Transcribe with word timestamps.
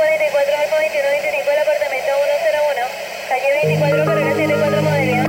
44 0.00 0.56
al 0.56 0.64
2125 0.80 1.44
del 1.50 1.60
apartamento 1.60 2.08
101. 2.24 2.88
Calle 3.28 3.52
24, 3.60 4.00
carrera 4.08 4.32
74 4.32 4.80
modelo. 4.80 5.28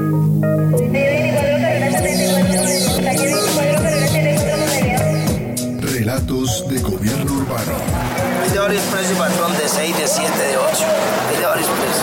Calle 0.88 1.12
24, 1.12 1.60
carrera 1.60 1.92
74 1.92 2.40
modelo. 2.40 2.96
Calle 3.04 3.26
24, 3.28 3.84
carrera 3.84 4.08
74 4.08 4.56
modelo. 4.64 5.92
Relatos 5.92 6.70
de 6.70 6.80
gobierno 6.80 7.34
urbano. 7.34 7.76
Video 8.48 8.72
Express 8.72 9.12
y 9.12 9.16
patrón 9.16 9.52
de 9.58 9.68
6, 9.68 9.98
de 9.98 10.08
7, 10.08 10.40
de 10.40 10.58
8. 10.58 10.86
Video 11.36 11.54
Express. 11.56 11.98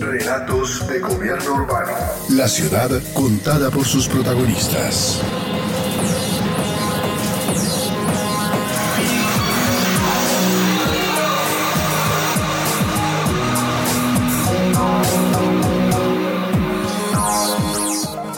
Relatos 0.00 0.86
de 0.86 0.98
gobierno 1.00 1.52
urbano. 1.52 1.92
La 2.30 2.46
ciudad 2.46 2.90
contada 3.12 3.70
por 3.72 3.84
sus 3.84 4.06
protagonistas. 4.06 5.20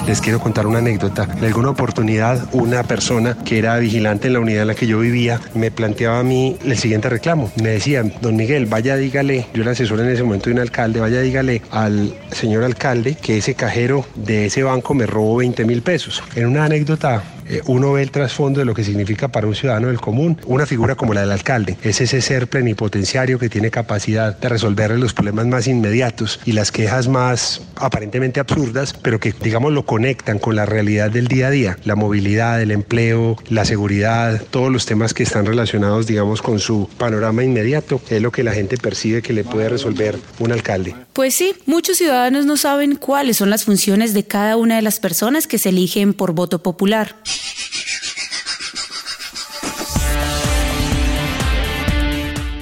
Les 0.08 0.22
quiero 0.22 0.40
contar 0.40 0.66
una 0.66 0.78
anécdota. 0.78 1.28
En 1.36 1.44
alguna 1.44 1.68
oportunidad, 1.68 2.48
una 2.54 2.82
persona 2.82 3.36
que 3.44 3.58
era 3.58 3.76
vigilante 3.76 4.28
en 4.28 4.32
la 4.32 4.40
unidad 4.40 4.62
en 4.62 4.68
la 4.68 4.74
que 4.74 4.86
yo 4.86 5.00
vivía 5.00 5.38
me 5.52 5.70
planteaba 5.70 6.20
a 6.20 6.22
mí 6.22 6.56
el 6.64 6.78
siguiente 6.78 7.10
reclamo. 7.10 7.52
Me 7.62 7.68
decía, 7.68 8.02
don 8.22 8.34
Miguel, 8.34 8.64
vaya 8.64 8.96
dígale, 8.96 9.48
yo 9.52 9.60
era 9.60 9.72
asesor 9.72 10.00
en 10.00 10.08
ese 10.08 10.22
momento 10.22 10.48
de 10.48 10.54
un 10.54 10.60
alcalde, 10.60 11.00
vaya 11.00 11.20
dígale 11.20 11.60
al 11.70 12.14
señor 12.30 12.64
alcalde 12.64 13.16
que 13.16 13.36
ese 13.36 13.54
cajero 13.54 14.06
de 14.14 14.46
ese 14.46 14.62
banco 14.62 14.94
me 14.94 15.04
robó 15.04 15.36
20 15.36 15.66
mil 15.66 15.82
pesos. 15.82 16.22
En 16.34 16.46
una 16.46 16.64
anécdota 16.64 17.22
eh, 17.48 17.62
uno 17.66 17.92
ve 17.92 18.02
el 18.02 18.10
trasfondo 18.10 18.60
de 18.60 18.66
lo 18.66 18.74
que 18.74 18.84
significa 18.84 19.28
para 19.28 19.46
un 19.46 19.54
ciudadano 19.54 19.88
del 19.88 20.00
común 20.00 20.38
una 20.46 20.66
figura 20.66 20.94
como 20.94 21.14
la 21.14 21.22
del 21.22 21.32
alcalde. 21.32 21.76
Es 21.82 22.00
ese 22.00 22.20
ser 22.20 22.48
plenipotenciario 22.48 23.38
que 23.38 23.48
tiene 23.48 23.70
capacidad 23.70 24.36
de 24.38 24.48
resolverle 24.48 24.98
los 24.98 25.14
problemas 25.14 25.46
más 25.46 25.66
inmediatos 25.66 26.40
y 26.44 26.52
las 26.52 26.72
quejas 26.72 27.08
más 27.08 27.62
aparentemente 27.76 28.40
absurdas, 28.40 28.94
pero 29.02 29.20
que, 29.20 29.32
digamos, 29.32 29.72
lo 29.72 29.84
conectan 29.84 30.38
con 30.38 30.56
la 30.56 30.66
realidad 30.66 31.10
del 31.10 31.28
día 31.28 31.48
a 31.48 31.50
día. 31.50 31.78
La 31.84 31.96
movilidad, 31.96 32.60
el 32.60 32.70
empleo, 32.70 33.36
la 33.48 33.64
seguridad, 33.64 34.42
todos 34.50 34.70
los 34.70 34.86
temas 34.86 35.14
que 35.14 35.22
están 35.22 35.46
relacionados, 35.46 36.06
digamos, 36.06 36.42
con 36.42 36.58
su 36.58 36.88
panorama 36.98 37.44
inmediato, 37.44 38.00
es 38.10 38.22
lo 38.22 38.32
que 38.32 38.42
la 38.42 38.52
gente 38.52 38.76
percibe 38.76 39.22
que 39.22 39.32
le 39.32 39.44
puede 39.44 39.68
resolver 39.68 40.18
un 40.38 40.52
alcalde. 40.52 40.94
Pues 41.12 41.34
sí, 41.34 41.54
muchos 41.66 41.98
ciudadanos 41.98 42.46
no 42.46 42.56
saben 42.56 42.96
cuáles 42.96 43.36
son 43.36 43.50
las 43.50 43.64
funciones 43.64 44.14
de 44.14 44.24
cada 44.24 44.56
una 44.56 44.76
de 44.76 44.82
las 44.82 45.00
personas 45.00 45.46
que 45.46 45.58
se 45.58 45.70
eligen 45.70 46.14
por 46.14 46.32
voto 46.32 46.62
popular. 46.62 47.16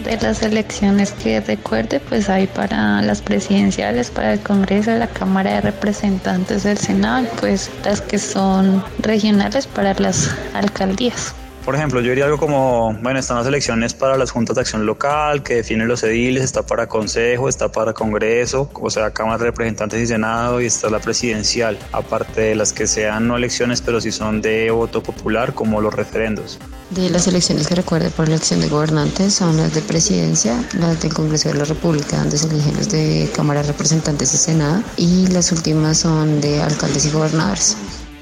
De 0.04 0.16
las 0.19 0.41
elecciones 0.42 1.12
que 1.12 1.41
recuerde, 1.41 1.98
pues 1.98 2.28
hay 2.28 2.47
para 2.47 3.03
las 3.03 3.20
presidenciales, 3.22 4.10
para 4.10 4.34
el 4.34 4.41
Congreso, 4.41 4.92
la 4.92 5.09
Cámara 5.09 5.54
de 5.54 5.60
Representantes 5.62 6.62
del 6.62 6.78
Senado, 6.78 7.26
pues 7.41 7.70
las 7.84 8.00
que 8.00 8.19
son 8.19 8.84
regionales 9.00 9.66
para 9.66 9.94
las 9.94 10.31
alcaldías. 10.54 11.34
Por 11.66 11.75
ejemplo, 11.75 12.00
yo 12.00 12.10
diría 12.10 12.27
algo 12.27 12.38
como, 12.38 12.97
bueno, 13.03 13.19
están 13.19 13.38
las 13.38 13.47
elecciones 13.49 13.93
para 13.93 14.16
las 14.16 14.31
juntas 14.31 14.54
de 14.54 14.60
acción 14.60 14.87
local, 14.87 15.43
que 15.43 15.56
definen 15.56 15.88
los 15.88 16.00
ediles, 16.04 16.44
está 16.44 16.65
para 16.65 16.87
consejo, 16.87 17.49
está 17.49 17.72
para 17.72 17.93
congreso, 17.93 18.71
o 18.72 18.88
sea, 18.88 19.10
Cámara 19.10 19.38
de 19.38 19.47
Representantes 19.47 20.00
y 20.00 20.06
Senado, 20.06 20.60
y 20.60 20.66
está 20.66 20.88
la 20.91 21.00
presidencial, 21.00 21.76
aparte 21.91 22.41
de 22.43 22.55
las 22.55 22.72
que 22.72 22.87
sean 22.87 23.26
no 23.26 23.37
elecciones, 23.37 23.82
pero 23.82 24.00
sí 24.00 24.12
son 24.12 24.41
de 24.43 24.71
voto 24.71 25.03
popular, 25.03 25.55
como 25.55 25.81
los 25.81 25.93
referendos. 25.93 26.60
De 26.91 27.10
las 27.10 27.26
elecciones 27.26 27.66
que 27.66 27.75
recuerde 27.75 28.10
por 28.10 28.28
elección 28.28 28.60
de 28.60 28.69
gobernantes 28.69 29.34
son 29.34 29.56
las 29.56 29.75
de 29.75 29.82
presidencia, 29.82 30.65
las 30.78 31.03
del 31.03 31.12
Congreso 31.12 31.49
de 31.49 31.56
la 31.56 31.65
República, 31.65 32.19
donde 32.19 32.38
se 32.38 32.47
eligen 32.47 32.76
los 32.76 32.88
de 32.91 33.28
Cámara 33.34 33.62
de 33.62 33.66
Representantes 33.66 34.32
y 34.34 34.37
Senado, 34.37 34.84
y 34.97 35.26
las 35.26 35.50
últimas 35.50 35.99
son 35.99 36.41
de 36.41 36.62
alcaldes 36.62 37.06
y 37.06 37.10
gobernadores. 37.10 37.76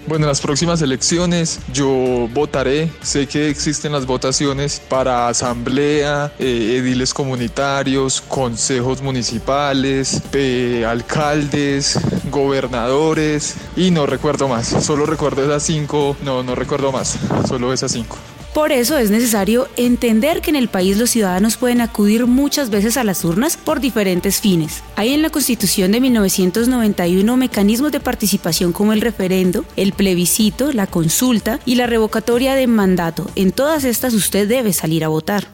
Bueno, 0.07 0.27
en 0.27 0.29
las 0.29 0.43
próximas 0.43 0.83
elecciones 0.83 1.61
yo 1.73 2.29
votaré. 2.33 2.91
Sé 3.03 3.27
que 3.27 3.49
existen 3.49 3.93
las 3.93 4.05
votaciones 4.05 4.81
para 4.89 5.29
asamblea, 5.29 6.31
eh, 6.39 6.77
ediles 6.79 7.15
comunitarios, 7.15 8.21
consejos 8.21 9.01
municipales, 9.01 10.23
eh, 10.35 10.85
alcaldes, 10.87 11.99
gobernadores 12.31 13.55
y 13.77 13.91
no 13.91 14.05
recuerdo 14.05 14.47
más. 14.47 14.69
Solo 14.85 15.07
recuerdo 15.07 15.43
esas 15.43 15.63
cinco. 15.63 16.17
No, 16.23 16.43
no 16.43 16.55
recuerdo 16.55 16.93
más. 16.93 17.17
Solo 17.49 17.73
esas 17.73 17.93
cinco. 17.93 18.19
Por 18.55 18.71
eso 18.71 18.97
es 18.97 19.11
necesario 19.11 19.67
entender 19.77 20.41
que 20.41 20.51
en 20.51 20.55
el 20.55 20.69
país 20.69 20.97
los 20.97 21.11
ciudadanos 21.11 21.57
pueden 21.57 21.81
acudir 21.81 22.27
muchas 22.27 22.71
veces 22.71 22.97
a 22.97 23.03
las 23.03 23.25
urnas 23.25 23.57
por 23.57 23.81
diferentes 23.81 24.41
fines. 24.41 24.85
Hay 24.95 25.13
en 25.13 25.23
la 25.23 25.31
Constitución 25.31 25.91
de 25.91 26.01
1991 26.01 27.37
mecanismos 27.37 27.91
de 27.91 27.99
participación 27.99 28.73
como 28.73 28.93
el 28.93 29.01
referendo, 29.01 29.65
el 29.75 29.93
plebiscito, 29.93 30.73
la 30.73 30.87
consulta 30.87 31.59
y 31.67 31.75
la 31.75 31.89
revocatoria 31.89 32.55
de 32.55 32.69
mandato. 32.69 33.29
En 33.35 33.51
todas 33.51 33.83
estas 33.83 34.15
usted 34.15 34.47
debe 34.47 34.73
salir 34.73 35.03
a 35.03 35.09
votar. 35.09 35.49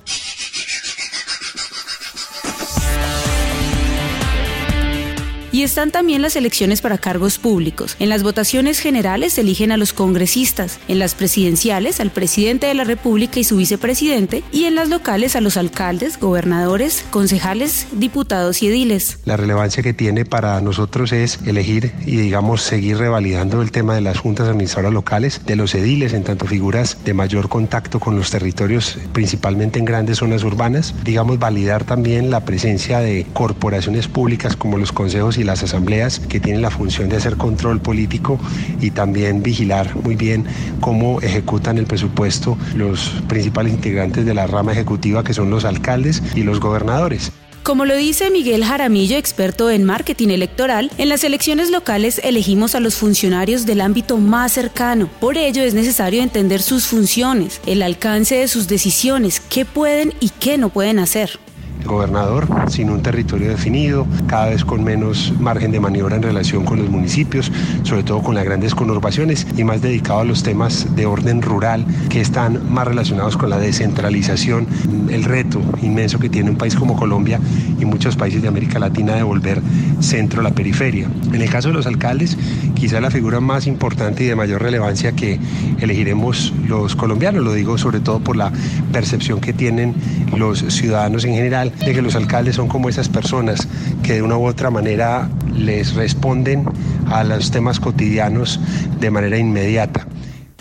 Y 5.60 5.62
están 5.62 5.90
también 5.90 6.22
las 6.22 6.36
elecciones 6.36 6.80
para 6.80 6.96
cargos 6.96 7.38
públicos. 7.38 7.94
En 7.98 8.08
las 8.08 8.22
votaciones 8.22 8.78
generales 8.78 9.34
se 9.34 9.42
eligen 9.42 9.72
a 9.72 9.76
los 9.76 9.92
congresistas, 9.92 10.80
en 10.88 10.98
las 10.98 11.14
presidenciales 11.14 12.00
al 12.00 12.08
presidente 12.08 12.66
de 12.66 12.72
la 12.72 12.84
República 12.84 13.38
y 13.38 13.44
su 13.44 13.58
vicepresidente, 13.58 14.42
y 14.52 14.64
en 14.64 14.74
las 14.74 14.88
locales 14.88 15.36
a 15.36 15.42
los 15.42 15.58
alcaldes, 15.58 16.18
gobernadores, 16.18 17.04
concejales, 17.10 17.88
diputados 17.92 18.62
y 18.62 18.68
ediles. 18.68 19.18
La 19.26 19.36
relevancia 19.36 19.82
que 19.82 19.92
tiene 19.92 20.24
para 20.24 20.58
nosotros 20.62 21.12
es 21.12 21.38
elegir 21.44 21.92
y, 22.06 22.16
digamos, 22.16 22.62
seguir 22.62 22.96
revalidando 22.96 23.60
el 23.60 23.70
tema 23.70 23.94
de 23.94 24.00
las 24.00 24.16
juntas 24.16 24.48
administradoras 24.48 24.94
locales, 24.94 25.42
de 25.44 25.56
los 25.56 25.74
ediles, 25.74 26.14
en 26.14 26.24
tanto 26.24 26.46
figuras 26.46 26.96
de 27.04 27.12
mayor 27.12 27.50
contacto 27.50 28.00
con 28.00 28.16
los 28.16 28.30
territorios, 28.30 28.96
principalmente 29.12 29.78
en 29.78 29.84
grandes 29.84 30.16
zonas 30.16 30.42
urbanas. 30.42 30.94
Digamos, 31.04 31.38
validar 31.38 31.84
también 31.84 32.30
la 32.30 32.46
presencia 32.46 33.00
de 33.00 33.26
corporaciones 33.34 34.08
públicas 34.08 34.56
como 34.56 34.78
los 34.78 34.92
consejos 34.92 35.36
y 35.36 35.49
las 35.50 35.64
asambleas 35.64 36.20
que 36.20 36.38
tienen 36.38 36.62
la 36.62 36.70
función 36.70 37.08
de 37.08 37.16
hacer 37.16 37.36
control 37.36 37.80
político 37.80 38.38
y 38.80 38.92
también 38.92 39.42
vigilar 39.42 39.96
muy 39.96 40.14
bien 40.14 40.46
cómo 40.80 41.20
ejecutan 41.20 41.76
el 41.76 41.86
presupuesto 41.86 42.56
los 42.76 43.10
principales 43.26 43.72
integrantes 43.72 44.24
de 44.24 44.32
la 44.32 44.46
rama 44.46 44.70
ejecutiva 44.70 45.24
que 45.24 45.34
son 45.34 45.50
los 45.50 45.64
alcaldes 45.64 46.22
y 46.36 46.44
los 46.44 46.60
gobernadores. 46.60 47.32
Como 47.64 47.84
lo 47.84 47.96
dice 47.96 48.30
Miguel 48.30 48.64
Jaramillo, 48.64 49.18
experto 49.18 49.70
en 49.70 49.84
marketing 49.84 50.28
electoral, 50.28 50.90
en 50.96 51.08
las 51.08 51.24
elecciones 51.24 51.70
locales 51.70 52.20
elegimos 52.22 52.76
a 52.76 52.80
los 52.80 52.94
funcionarios 52.94 53.66
del 53.66 53.80
ámbito 53.80 54.16
más 54.18 54.52
cercano. 54.52 55.10
Por 55.20 55.36
ello 55.36 55.62
es 55.62 55.74
necesario 55.74 56.22
entender 56.22 56.62
sus 56.62 56.86
funciones, 56.86 57.60
el 57.66 57.82
alcance 57.82 58.36
de 58.36 58.48
sus 58.48 58.68
decisiones, 58.68 59.40
qué 59.40 59.64
pueden 59.64 60.14
y 60.20 60.30
qué 60.30 60.58
no 60.58 60.70
pueden 60.70 61.00
hacer 61.00 61.38
gobernador 61.84 62.46
sin 62.68 62.90
un 62.90 63.02
territorio 63.02 63.50
definido, 63.50 64.06
cada 64.26 64.50
vez 64.50 64.64
con 64.64 64.84
menos 64.84 65.32
margen 65.38 65.72
de 65.72 65.80
maniobra 65.80 66.16
en 66.16 66.22
relación 66.22 66.64
con 66.64 66.78
los 66.78 66.90
municipios, 66.90 67.50
sobre 67.82 68.02
todo 68.02 68.22
con 68.22 68.34
las 68.34 68.44
grandes 68.44 68.74
conurbaciones 68.74 69.46
y 69.56 69.64
más 69.64 69.82
dedicado 69.82 70.20
a 70.20 70.24
los 70.24 70.42
temas 70.42 70.94
de 70.94 71.06
orden 71.06 71.42
rural 71.42 71.84
que 72.08 72.20
están 72.20 72.72
más 72.72 72.86
relacionados 72.86 73.36
con 73.36 73.50
la 73.50 73.58
descentralización, 73.58 74.66
el 75.10 75.24
reto 75.24 75.60
inmenso 75.82 76.18
que 76.18 76.28
tiene 76.28 76.50
un 76.50 76.56
país 76.56 76.74
como 76.74 76.96
Colombia 76.96 77.40
y 77.78 77.84
muchos 77.84 78.16
países 78.16 78.42
de 78.42 78.48
América 78.48 78.78
Latina 78.78 79.14
de 79.14 79.22
volver 79.22 79.60
centro 80.00 80.40
a 80.40 80.44
la 80.44 80.50
periferia. 80.50 81.08
En 81.32 81.40
el 81.40 81.50
caso 81.50 81.68
de 81.68 81.74
los 81.74 81.86
alcaldes, 81.86 82.36
quizá 82.74 83.00
la 83.00 83.10
figura 83.10 83.40
más 83.40 83.66
importante 83.66 84.24
y 84.24 84.26
de 84.26 84.36
mayor 84.36 84.62
relevancia 84.62 85.12
que 85.12 85.38
elegiremos 85.80 86.52
los 86.66 86.96
colombianos, 86.96 87.44
lo 87.44 87.52
digo 87.52 87.78
sobre 87.78 88.00
todo 88.00 88.20
por 88.20 88.36
la 88.36 88.52
percepción 88.92 89.40
que 89.40 89.52
tienen 89.52 89.94
los 90.36 90.60
ciudadanos 90.60 91.24
en 91.24 91.34
general 91.34 91.69
de 91.78 91.92
que 91.94 92.02
los 92.02 92.14
alcaldes 92.14 92.56
son 92.56 92.68
como 92.68 92.88
esas 92.88 93.08
personas 93.08 93.68
que 94.02 94.14
de 94.14 94.22
una 94.22 94.36
u 94.36 94.46
otra 94.46 94.70
manera 94.70 95.28
les 95.54 95.94
responden 95.94 96.64
a 97.10 97.24
los 97.24 97.50
temas 97.50 97.80
cotidianos 97.80 98.60
de 99.00 99.10
manera 99.10 99.38
inmediata. 99.38 100.06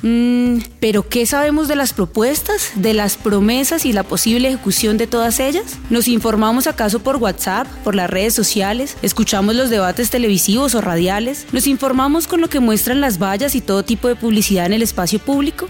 Mm, 0.01 0.59
pero 0.79 1.07
¿qué 1.07 1.25
sabemos 1.25 1.67
de 1.67 1.75
las 1.75 1.93
propuestas, 1.93 2.71
de 2.75 2.93
las 2.93 3.17
promesas 3.17 3.85
y 3.85 3.93
la 3.93 4.03
posible 4.03 4.47
ejecución 4.47 4.97
de 4.97 5.07
todas 5.07 5.39
ellas? 5.39 5.77
¿Nos 5.89 6.07
informamos 6.07 6.67
acaso 6.67 6.99
por 6.99 7.17
WhatsApp, 7.17 7.67
por 7.83 7.95
las 7.95 8.09
redes 8.09 8.33
sociales? 8.33 8.95
¿Escuchamos 9.01 9.55
los 9.55 9.69
debates 9.69 10.09
televisivos 10.09 10.75
o 10.75 10.81
radiales? 10.81 11.47
¿Nos 11.51 11.67
informamos 11.67 12.27
con 12.27 12.41
lo 12.41 12.49
que 12.49 12.59
muestran 12.59 13.01
las 13.01 13.19
vallas 13.19 13.55
y 13.55 13.61
todo 13.61 13.83
tipo 13.83 14.07
de 14.07 14.15
publicidad 14.15 14.65
en 14.67 14.73
el 14.73 14.83
espacio 14.83 15.19
público? 15.19 15.67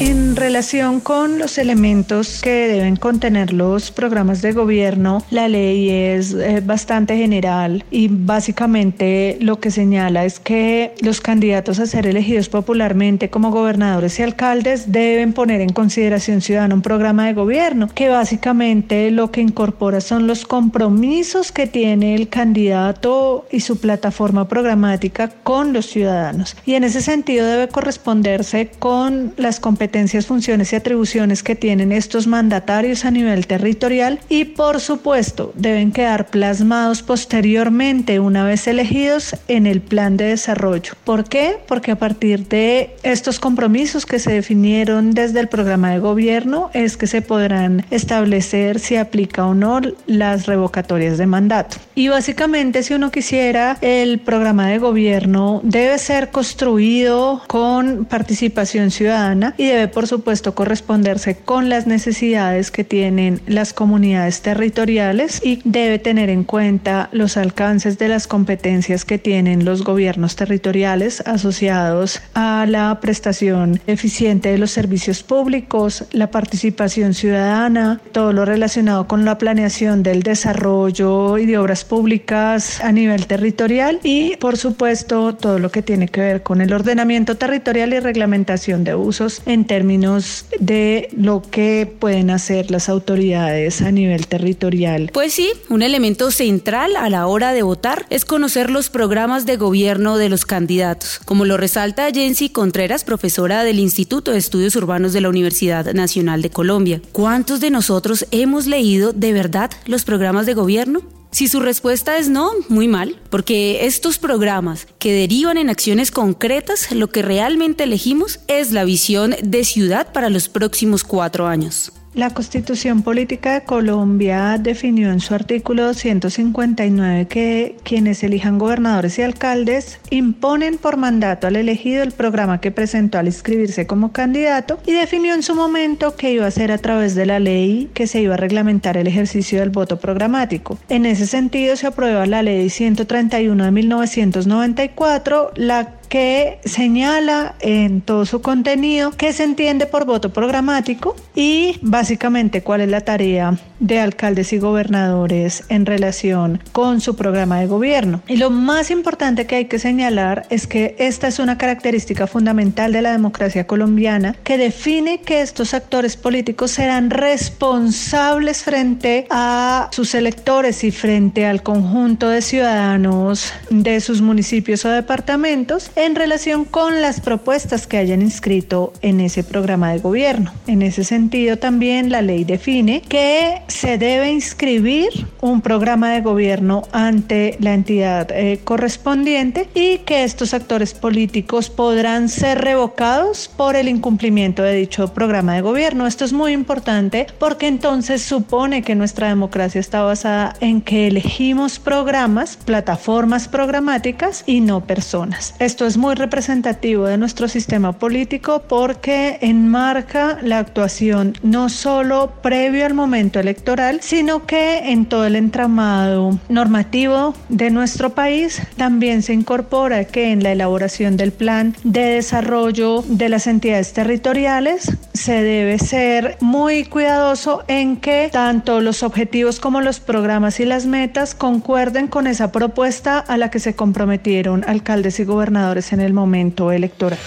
En 0.00 0.36
relación 0.36 1.00
con 1.00 1.40
los 1.40 1.58
elementos 1.58 2.40
que 2.40 2.68
deben 2.68 2.94
contener 2.94 3.52
los 3.52 3.90
programas 3.90 4.42
de 4.42 4.52
gobierno, 4.52 5.24
la 5.28 5.48
ley 5.48 5.90
es 5.90 6.34
eh, 6.34 6.62
bastante 6.64 7.16
general 7.16 7.84
y 7.90 8.06
básicamente 8.06 9.38
lo 9.40 9.58
que 9.58 9.72
señala 9.72 10.24
es 10.24 10.38
que 10.38 10.94
los 11.00 11.20
candidatos 11.20 11.80
a 11.80 11.86
ser 11.86 12.06
elegidos 12.06 12.48
popularmente 12.48 13.28
como 13.28 13.50
gobernadores 13.50 14.20
y 14.20 14.22
alcaldes 14.22 14.92
deben 14.92 15.32
poner 15.32 15.60
en 15.60 15.70
consideración 15.70 16.42
ciudadana 16.42 16.76
un 16.76 16.82
programa 16.82 17.26
de 17.26 17.34
gobierno 17.34 17.88
que 17.92 18.08
básicamente 18.08 19.10
lo 19.10 19.32
que 19.32 19.40
incorpora 19.40 20.00
son 20.00 20.28
los 20.28 20.46
compromisos 20.46 21.50
que 21.50 21.66
tiene 21.66 22.14
el 22.14 22.28
candidato 22.28 23.48
y 23.50 23.60
su 23.60 23.80
plataforma 23.80 24.46
programática 24.46 25.28
con 25.42 25.72
los 25.72 25.86
ciudadanos. 25.86 26.56
Y 26.64 26.74
en 26.74 26.84
ese 26.84 27.00
sentido 27.00 27.48
debe 27.48 27.66
corresponderse 27.66 28.70
con 28.78 29.34
las 29.36 29.58
competencias 29.58 29.87
competencias, 29.88 30.26
funciones 30.26 30.70
y 30.74 30.76
atribuciones 30.76 31.42
que 31.42 31.56
tienen 31.56 31.92
estos 31.92 32.26
mandatarios 32.26 33.06
a 33.06 33.10
nivel 33.10 33.46
territorial 33.46 34.20
y 34.28 34.44
por 34.44 34.80
supuesto 34.80 35.52
deben 35.54 35.92
quedar 35.92 36.26
plasmados 36.26 37.02
posteriormente 37.02 38.20
una 38.20 38.44
vez 38.44 38.66
elegidos 38.66 39.34
en 39.48 39.66
el 39.66 39.80
plan 39.80 40.18
de 40.18 40.26
desarrollo. 40.26 40.92
¿Por 41.04 41.24
qué? 41.24 41.56
Porque 41.66 41.92
a 41.92 41.96
partir 41.96 42.48
de 42.48 42.96
estos 43.02 43.40
compromisos 43.40 44.04
que 44.04 44.18
se 44.18 44.30
definieron 44.32 45.12
desde 45.12 45.40
el 45.40 45.48
programa 45.48 45.92
de 45.92 46.00
gobierno 46.00 46.70
es 46.74 46.98
que 46.98 47.06
se 47.06 47.22
podrán 47.22 47.86
establecer 47.90 48.80
si 48.80 48.96
aplica 48.96 49.46
o 49.46 49.54
no 49.54 49.80
las 50.06 50.44
revocatorias 50.44 51.16
de 51.16 51.26
mandato. 51.26 51.78
Y 51.94 52.08
básicamente 52.08 52.82
si 52.82 52.92
uno 52.92 53.10
quisiera 53.10 53.78
el 53.80 54.18
programa 54.18 54.66
de 54.68 54.76
gobierno 54.76 55.62
debe 55.64 55.96
ser 55.98 56.28
construido 56.28 57.40
con 57.46 58.04
participación 58.04 58.90
ciudadana 58.90 59.54
y 59.56 59.66
debe 59.66 59.77
debe 59.78 59.88
por 59.88 60.08
supuesto 60.08 60.54
corresponderse 60.54 61.36
con 61.36 61.68
las 61.68 61.86
necesidades 61.86 62.70
que 62.70 62.82
tienen 62.82 63.40
las 63.46 63.72
comunidades 63.72 64.42
territoriales 64.42 65.40
y 65.44 65.60
debe 65.64 66.00
tener 66.00 66.30
en 66.30 66.42
cuenta 66.42 67.08
los 67.12 67.36
alcances 67.36 67.96
de 67.98 68.08
las 68.08 68.26
competencias 68.26 69.04
que 69.04 69.18
tienen 69.18 69.64
los 69.64 69.84
gobiernos 69.84 70.34
territoriales 70.34 71.22
asociados 71.26 72.20
a 72.34 72.66
la 72.68 72.98
prestación 73.00 73.80
eficiente 73.86 74.50
de 74.50 74.58
los 74.58 74.72
servicios 74.72 75.22
públicos, 75.22 76.04
la 76.10 76.30
participación 76.30 77.14
ciudadana, 77.14 78.00
todo 78.12 78.32
lo 78.32 78.44
relacionado 78.44 79.06
con 79.06 79.24
la 79.24 79.38
planeación 79.38 80.02
del 80.02 80.22
desarrollo 80.24 81.38
y 81.38 81.46
de 81.46 81.58
obras 81.58 81.84
públicas 81.84 82.80
a 82.82 82.90
nivel 82.90 83.26
territorial 83.26 84.00
y 84.02 84.36
por 84.38 84.56
supuesto 84.56 85.36
todo 85.36 85.60
lo 85.60 85.70
que 85.70 85.82
tiene 85.82 86.08
que 86.08 86.20
ver 86.20 86.42
con 86.42 86.60
el 86.60 86.72
ordenamiento 86.72 87.36
territorial 87.36 87.92
y 87.92 88.00
reglamentación 88.00 88.82
de 88.82 88.96
usos 88.96 89.42
en 89.46 89.67
términos 89.68 90.46
de 90.58 91.08
lo 91.16 91.42
que 91.42 91.88
pueden 92.00 92.30
hacer 92.30 92.72
las 92.72 92.88
autoridades 92.88 93.80
a 93.82 93.92
nivel 93.92 94.26
territorial. 94.26 95.10
Pues 95.14 95.32
sí, 95.32 95.52
un 95.68 95.82
elemento 95.82 96.32
central 96.32 96.96
a 96.96 97.08
la 97.08 97.28
hora 97.28 97.52
de 97.52 97.62
votar 97.62 98.06
es 98.10 98.24
conocer 98.24 98.70
los 98.70 98.90
programas 98.90 99.46
de 99.46 99.56
gobierno 99.56 100.16
de 100.16 100.28
los 100.28 100.44
candidatos, 100.44 101.20
como 101.24 101.44
lo 101.44 101.56
resalta 101.56 102.10
Jensi 102.10 102.48
Contreras, 102.48 103.04
profesora 103.04 103.62
del 103.62 103.78
Instituto 103.78 104.32
de 104.32 104.38
Estudios 104.38 104.74
Urbanos 104.74 105.12
de 105.12 105.20
la 105.20 105.28
Universidad 105.28 105.92
Nacional 105.94 106.42
de 106.42 106.50
Colombia. 106.50 107.00
¿Cuántos 107.12 107.60
de 107.60 107.70
nosotros 107.70 108.26
hemos 108.32 108.66
leído 108.66 109.12
de 109.12 109.32
verdad 109.32 109.70
los 109.86 110.04
programas 110.04 110.46
de 110.46 110.54
gobierno? 110.54 111.17
Si 111.30 111.46
su 111.46 111.60
respuesta 111.60 112.16
es 112.16 112.28
no, 112.28 112.50
muy 112.68 112.88
mal, 112.88 113.20
porque 113.30 113.86
estos 113.86 114.18
programas 114.18 114.86
que 114.98 115.12
derivan 115.12 115.58
en 115.58 115.68
acciones 115.68 116.10
concretas, 116.10 116.90
lo 116.90 117.08
que 117.08 117.22
realmente 117.22 117.84
elegimos 117.84 118.40
es 118.48 118.72
la 118.72 118.84
visión 118.84 119.36
de 119.42 119.64
ciudad 119.64 120.12
para 120.12 120.30
los 120.30 120.48
próximos 120.48 121.04
cuatro 121.04 121.46
años. 121.46 121.92
La 122.14 122.30
Constitución 122.30 123.02
Política 123.02 123.52
de 123.52 123.64
Colombia 123.64 124.56
definió 124.58 125.12
en 125.12 125.20
su 125.20 125.34
artículo 125.34 125.84
259 125.84 127.26
que 127.26 127.76
quienes 127.84 128.24
elijan 128.24 128.58
gobernadores 128.58 129.18
y 129.18 129.22
alcaldes 129.22 130.00
imponen 130.10 130.78
por 130.78 130.96
mandato 130.96 131.46
al 131.46 131.56
elegido 131.56 132.02
el 132.02 132.12
programa 132.12 132.60
que 132.60 132.70
presentó 132.70 133.18
al 133.18 133.26
inscribirse 133.26 133.86
como 133.86 134.10
candidato 134.10 134.80
y 134.86 134.92
definió 134.92 135.34
en 135.34 135.42
su 135.42 135.54
momento 135.54 136.16
que 136.16 136.32
iba 136.32 136.46
a 136.46 136.50
ser 136.50 136.72
a 136.72 136.78
través 136.78 137.14
de 137.14 137.26
la 137.26 137.40
ley 137.40 137.90
que 137.92 138.06
se 138.06 138.22
iba 138.22 138.34
a 138.34 138.38
reglamentar 138.38 138.96
el 138.96 139.06
ejercicio 139.06 139.60
del 139.60 139.70
voto 139.70 140.00
programático. 140.00 140.78
En 140.88 141.04
ese 141.04 141.26
sentido 141.26 141.76
se 141.76 141.86
aprueba 141.86 142.24
la 142.26 142.42
ley 142.42 142.70
131 142.70 143.64
de 143.64 143.70
1994, 143.70 145.52
la 145.56 145.98
que 146.08 146.58
señala 146.64 147.54
en 147.60 148.00
todo 148.00 148.26
su 148.26 148.40
contenido 148.42 149.12
qué 149.12 149.32
se 149.32 149.44
entiende 149.44 149.86
por 149.86 150.04
voto 150.04 150.32
programático 150.32 151.16
y 151.34 151.78
básicamente 151.82 152.62
cuál 152.62 152.80
es 152.80 152.88
la 152.88 153.02
tarea 153.02 153.58
de 153.80 154.00
alcaldes 154.00 154.52
y 154.52 154.58
gobernadores 154.58 155.64
en 155.68 155.86
relación 155.86 156.60
con 156.72 157.00
su 157.00 157.16
programa 157.16 157.60
de 157.60 157.66
gobierno. 157.66 158.22
Y 158.26 158.36
lo 158.36 158.50
más 158.50 158.90
importante 158.90 159.46
que 159.46 159.56
hay 159.56 159.64
que 159.66 159.78
señalar 159.78 160.46
es 160.50 160.66
que 160.66 160.96
esta 160.98 161.28
es 161.28 161.38
una 161.38 161.58
característica 161.58 162.26
fundamental 162.26 162.92
de 162.92 163.02
la 163.02 163.12
democracia 163.12 163.66
colombiana 163.66 164.34
que 164.42 164.58
define 164.58 165.20
que 165.20 165.42
estos 165.42 165.74
actores 165.74 166.16
políticos 166.16 166.72
serán 166.72 167.10
responsables 167.10 168.62
frente 168.62 169.26
a 169.30 169.88
sus 169.92 170.14
electores 170.14 170.82
y 170.84 170.90
frente 170.90 171.46
al 171.46 171.62
conjunto 171.62 172.28
de 172.28 172.42
ciudadanos 172.42 173.52
de 173.70 174.00
sus 174.00 174.20
municipios 174.20 174.84
o 174.84 174.90
departamentos 174.90 175.90
en 175.98 176.14
relación 176.14 176.64
con 176.64 177.02
las 177.02 177.20
propuestas 177.20 177.88
que 177.88 177.96
hayan 177.96 178.22
inscrito 178.22 178.92
en 179.02 179.18
ese 179.18 179.42
programa 179.42 179.92
de 179.92 179.98
gobierno. 179.98 180.52
En 180.68 180.82
ese 180.82 181.02
sentido 181.02 181.56
también 181.56 182.12
la 182.12 182.22
ley 182.22 182.44
define 182.44 183.02
que 183.02 183.62
se 183.66 183.98
debe 183.98 184.30
inscribir 184.30 185.08
un 185.40 185.60
programa 185.60 186.12
de 186.12 186.20
gobierno 186.20 186.84
ante 186.92 187.56
la 187.58 187.74
entidad 187.74 188.30
eh, 188.30 188.60
correspondiente 188.62 189.68
y 189.74 189.98
que 189.98 190.22
estos 190.22 190.54
actores 190.54 190.94
políticos 190.94 191.68
podrán 191.68 192.28
ser 192.28 192.60
revocados 192.60 193.48
por 193.48 193.74
el 193.74 193.88
incumplimiento 193.88 194.62
de 194.62 194.74
dicho 194.74 195.12
programa 195.12 195.54
de 195.54 195.62
gobierno. 195.62 196.06
Esto 196.06 196.24
es 196.24 196.32
muy 196.32 196.52
importante 196.52 197.26
porque 197.40 197.66
entonces 197.66 198.22
supone 198.22 198.82
que 198.82 198.94
nuestra 198.94 199.28
democracia 199.28 199.80
está 199.80 200.02
basada 200.02 200.54
en 200.60 200.80
que 200.80 201.08
elegimos 201.08 201.80
programas, 201.80 202.56
plataformas 202.56 203.48
programáticas 203.48 204.44
y 204.46 204.60
no 204.60 204.84
personas. 204.84 205.56
Esto 205.58 205.87
es 205.88 205.96
muy 205.96 206.14
representativo 206.14 207.06
de 207.06 207.16
nuestro 207.16 207.48
sistema 207.48 207.92
político 207.92 208.62
porque 208.68 209.38
enmarca 209.40 210.38
la 210.42 210.58
actuación 210.58 211.32
no 211.42 211.70
solo 211.70 212.30
previo 212.42 212.84
al 212.84 212.92
momento 212.92 213.40
electoral, 213.40 214.00
sino 214.02 214.44
que 214.44 214.92
en 214.92 215.06
todo 215.06 215.24
el 215.24 215.34
entramado 215.34 216.38
normativo 216.50 217.34
de 217.48 217.70
nuestro 217.70 218.10
país 218.10 218.60
también 218.76 219.22
se 219.22 219.32
incorpora 219.32 220.04
que 220.04 220.30
en 220.30 220.42
la 220.42 220.52
elaboración 220.52 221.16
del 221.16 221.32
plan 221.32 221.74
de 221.84 222.02
desarrollo 222.02 223.02
de 223.08 223.30
las 223.30 223.46
entidades 223.46 223.94
territoriales 223.94 224.92
se 225.14 225.42
debe 225.42 225.78
ser 225.78 226.36
muy 226.40 226.84
cuidadoso 226.84 227.64
en 227.66 227.96
que 227.96 228.28
tanto 228.30 228.82
los 228.82 229.02
objetivos 229.02 229.58
como 229.58 229.80
los 229.80 230.00
programas 230.00 230.60
y 230.60 230.66
las 230.66 230.84
metas 230.84 231.34
concuerden 231.34 232.08
con 232.08 232.26
esa 232.26 232.52
propuesta 232.52 233.18
a 233.18 233.38
la 233.38 233.50
que 233.50 233.58
se 233.58 233.74
comprometieron 233.74 234.64
alcaldes 234.68 235.18
y 235.18 235.24
gobernadores 235.24 235.77
en 235.92 236.00
el 236.00 236.12
momento 236.12 236.72
electoral. 236.72 237.18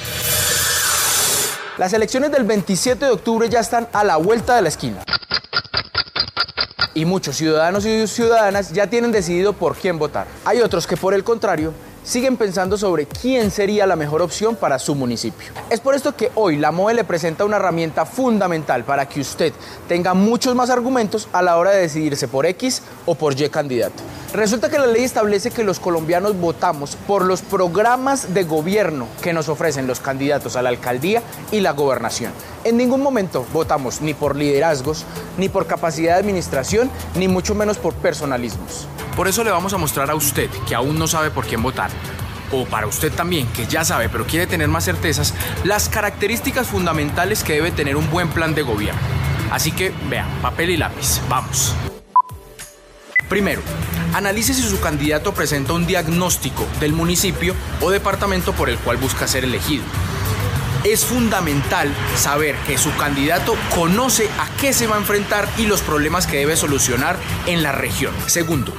Las 1.77 1.93
elecciones 1.93 2.31
del 2.31 2.43
27 2.43 3.05
de 3.05 3.12
octubre 3.12 3.50
ya 3.50 3.60
están 3.60 3.88
a 3.93 4.03
la 4.03 4.17
vuelta 4.17 4.55
de 4.55 4.62
la 4.62 4.70
esquina. 4.70 5.03
Y 6.93 7.05
muchos 7.05 7.38
ciudadanos 7.38 7.86
y 7.86 8.05
ciudadanas 8.08 8.74
ya 8.74 8.88
tienen 8.88 9.12
decidido 9.12 9.53
por 9.53 9.75
quién 9.75 9.98
votar. 9.98 10.27
Hay 10.43 10.60
otros 10.60 10.86
que 10.86 10.98
por 10.98 11.13
el 11.13 11.24
contrario 11.24 11.74
siguen 12.03 12.36
pensando 12.36 12.77
sobre 12.77 13.05
quién 13.05 13.51
sería 13.51 13.88
la 13.88 13.96
mejor 13.96 14.22
opción 14.22 14.55
para 14.55 14.79
su 14.79 14.96
municipio. 14.96 15.51
Es 15.70 15.79
por 15.79 15.96
esto 15.96 16.15
que 16.15 16.31
hoy 16.36 16.58
la 16.58 16.72
MOE 16.72 16.93
le 16.93 17.03
presenta 17.03 17.46
una 17.46 17.58
herramienta 17.58 18.05
fundamental 18.05 18.84
para 18.84 19.08
que 19.08 19.22
usted 19.22 19.53
tenga 19.88 20.13
muchos 20.13 20.53
más 20.55 20.70
argumentos 20.70 21.29
a 21.31 21.41
la 21.41 21.58
hora 21.58 21.72
de 21.72 21.81
decidirse 21.81 22.27
por 22.27 22.46
X 22.46 22.81
o 23.05 23.15
por 23.15 23.39
Y 23.39 23.50
candidato. 23.50 24.03
Resulta 24.34 24.70
que 24.70 24.80
la 24.80 24.88
ley 24.88 25.04
establece 25.04 25.52
que 25.52 25.66
los 25.66 25.82
colombianos 25.82 26.40
votamos 26.40 26.96
por 26.96 27.26
los 27.26 27.42
programas 27.42 28.34
de 28.34 28.46
gobierno 28.46 29.08
que 29.22 29.34
nos 29.34 29.50
ofrecen 29.50 29.88
los 29.88 30.00
candidatos 30.00 30.56
a 30.56 30.62
la 30.62 30.70
alcaldía 30.70 31.22
y 31.52 31.60
la 31.60 31.72
gobernación. 31.74 32.32
En 32.64 32.78
ningún 32.78 33.02
momento 33.02 33.46
votamos 33.52 34.00
ni 34.00 34.14
por 34.14 34.38
liderazgos, 34.38 35.04
ni 35.38 35.50
por 35.50 35.68
capacidad 35.68 36.14
de 36.14 36.22
administración, 36.22 36.90
ni 37.16 37.28
mucho 37.28 37.56
menos 37.56 37.78
por 37.78 37.94
personalismos. 37.96 38.88
Por 39.18 39.28
eso 39.28 39.44
le 39.44 39.52
vamos 39.52 39.74
a 39.74 39.78
mostrar 39.78 40.10
a 40.10 40.16
usted, 40.16 40.50
que 40.66 40.76
aún 40.76 40.98
no 40.98 41.08
sabe 41.08 41.30
por 41.30 41.46
quién 41.46 41.62
votar, 41.62 41.92
o 42.54 42.64
para 42.66 42.88
usted 42.88 43.12
también, 43.12 43.48
que 43.48 43.68
ya 43.68 43.84
sabe 43.84 44.08
pero 44.08 44.26
quiere 44.26 44.48
tener 44.48 44.70
más 44.70 44.86
certezas, 44.86 45.34
las 45.66 45.90
características 45.90 46.68
fundamentales 46.68 47.44
que 47.44 47.54
debe 47.54 47.72
tener 47.72 47.98
un 47.98 48.10
buen 48.10 48.30
plan 48.30 48.56
de 48.56 48.62
gobierno. 48.62 49.02
Así 49.52 49.74
que 49.74 49.92
vean, 50.10 50.30
papel 50.42 50.70
y 50.70 50.78
lápiz, 50.78 51.20
vamos. 51.28 51.76
Primero, 53.32 53.62
analice 54.14 54.54
si 54.54 54.62
su 54.62 54.82
candidato 54.82 55.34
presenta 55.34 55.72
un 55.72 55.88
diagnóstico 55.88 56.68
del 56.82 56.92
municipio 56.92 57.56
o 57.80 57.90
departamento 57.90 58.52
por 58.52 58.70
el 58.70 58.78
cual 58.78 58.98
busca 58.98 59.26
ser 59.26 59.46
elegido. 59.46 59.86
Es 60.84 61.06
fundamental 61.06 61.90
saber 62.18 62.58
que 62.68 62.78
su 62.78 62.94
candidato 62.98 63.56
conoce 63.74 64.28
a 64.38 64.50
qué 64.60 64.74
se 64.74 64.86
va 64.86 64.98
a 64.98 65.00
enfrentar 65.00 65.48
y 65.58 65.66
los 65.66 65.80
problemas 65.80 66.28
que 66.28 66.40
debe 66.40 66.58
solucionar 66.58 67.16
en 67.46 67.64
la 67.64 67.72
región. 67.72 68.14
Segundo, 68.26 68.74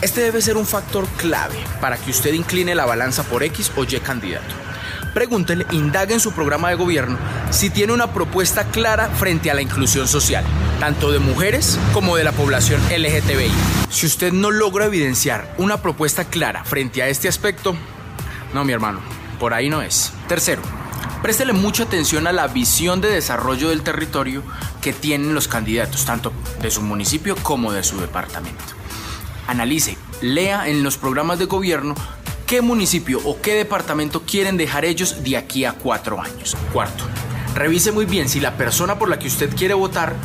este 0.00 0.22
debe 0.22 0.40
ser 0.40 0.56
un 0.56 0.64
factor 0.64 1.06
clave 1.18 1.58
para 1.82 1.98
que 1.98 2.10
usted 2.10 2.32
incline 2.32 2.74
la 2.74 2.86
balanza 2.86 3.22
por 3.24 3.42
X 3.42 3.70
o 3.76 3.84
Y 3.84 4.00
candidato. 4.00 4.69
Pregúntele, 5.14 5.66
indague 5.72 6.14
en 6.14 6.20
su 6.20 6.32
programa 6.32 6.70
de 6.70 6.76
gobierno 6.76 7.18
si 7.50 7.70
tiene 7.70 7.92
una 7.92 8.12
propuesta 8.12 8.64
clara 8.70 9.08
frente 9.08 9.50
a 9.50 9.54
la 9.54 9.62
inclusión 9.62 10.06
social, 10.06 10.44
tanto 10.78 11.10
de 11.10 11.18
mujeres 11.18 11.78
como 11.92 12.16
de 12.16 12.24
la 12.24 12.32
población 12.32 12.80
LGTBI. 12.90 13.50
Si 13.90 14.06
usted 14.06 14.32
no 14.32 14.50
logra 14.50 14.86
evidenciar 14.86 15.52
una 15.58 15.82
propuesta 15.82 16.24
clara 16.26 16.64
frente 16.64 17.02
a 17.02 17.08
este 17.08 17.28
aspecto, 17.28 17.74
no, 18.54 18.64
mi 18.64 18.72
hermano, 18.72 19.00
por 19.38 19.52
ahí 19.52 19.68
no 19.68 19.82
es. 19.82 20.12
Tercero, 20.28 20.62
Préstele 21.22 21.52
mucha 21.52 21.82
atención 21.82 22.26
a 22.26 22.32
la 22.32 22.46
visión 22.46 23.02
de 23.02 23.10
desarrollo 23.10 23.68
del 23.68 23.82
territorio 23.82 24.42
que 24.80 24.94
tienen 24.94 25.34
los 25.34 25.48
candidatos, 25.48 26.06
tanto 26.06 26.32
de 26.62 26.70
su 26.70 26.80
municipio 26.80 27.36
como 27.42 27.72
de 27.72 27.82
su 27.82 28.00
departamento. 28.00 28.64
Analice, 29.46 29.98
lea 30.22 30.66
en 30.68 30.82
los 30.82 30.96
programas 30.96 31.38
de 31.38 31.44
gobierno 31.44 31.94
qué 32.50 32.62
municipio 32.62 33.20
o 33.24 33.40
qué 33.40 33.54
departamento 33.54 34.22
quieren 34.22 34.56
dejar 34.56 34.84
ellos 34.84 35.22
de 35.22 35.36
aquí 35.36 35.64
a 35.64 35.74
cuatro 35.74 36.20
años. 36.20 36.56
Cuarto, 36.72 37.04
revise 37.54 37.92
muy 37.92 38.06
bien 38.06 38.28
si 38.28 38.40
la 38.40 38.56
persona 38.56 38.98
por 38.98 39.08
la 39.08 39.20
que 39.20 39.28
usted 39.28 39.54
quiere 39.54 39.72
votar 39.72 40.16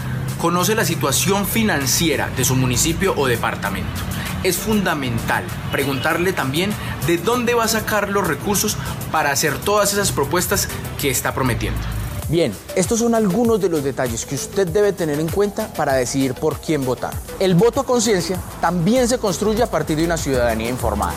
conoce 0.41 0.74
la 0.74 0.86
situación 0.86 1.46
financiera 1.46 2.32
de 2.36 2.44
su 2.44 2.55
municipio 2.55 3.13
o 3.15 3.27
departamento 3.27 4.01
es 4.41 4.58
fundamental 4.58 5.44
preguntarle 5.72 6.34
también 6.34 6.72
de 7.05 7.17
dónde 7.20 7.53
va 7.53 7.65
a 7.65 7.67
sacar 7.67 8.10
los 8.10 8.27
recursos 8.27 8.75
para 9.12 9.29
hacer 9.29 9.60
todas 9.60 9.94
esas 9.94 10.12
propuestas 10.12 10.67
que 11.00 11.12
está 11.12 11.32
prometiendo. 11.36 11.79
Bien, 12.27 12.51
estos 12.75 13.00
son 13.00 13.13
algunos 13.13 13.62
de 13.62 13.70
los 13.70 13.84
detalles 13.84 14.25
que 14.25 14.34
usted 14.34 14.67
debe 14.67 14.94
tener 14.94 15.20
en 15.20 15.29
cuenta 15.29 15.72
para 15.74 15.94
decidir 15.94 16.34
por 16.34 16.60
quién 16.60 16.86
votar. 16.86 17.13
El 17.39 17.53
voto 17.53 17.82
a 17.82 17.86
conciencia 17.86 18.39
también 18.62 19.08
se 19.08 19.20
construye 19.20 19.62
a 19.62 19.70
partir 19.70 19.98
de 19.98 20.05
una 20.05 20.17
ciudadanía 20.17 20.70
informada. 20.70 21.13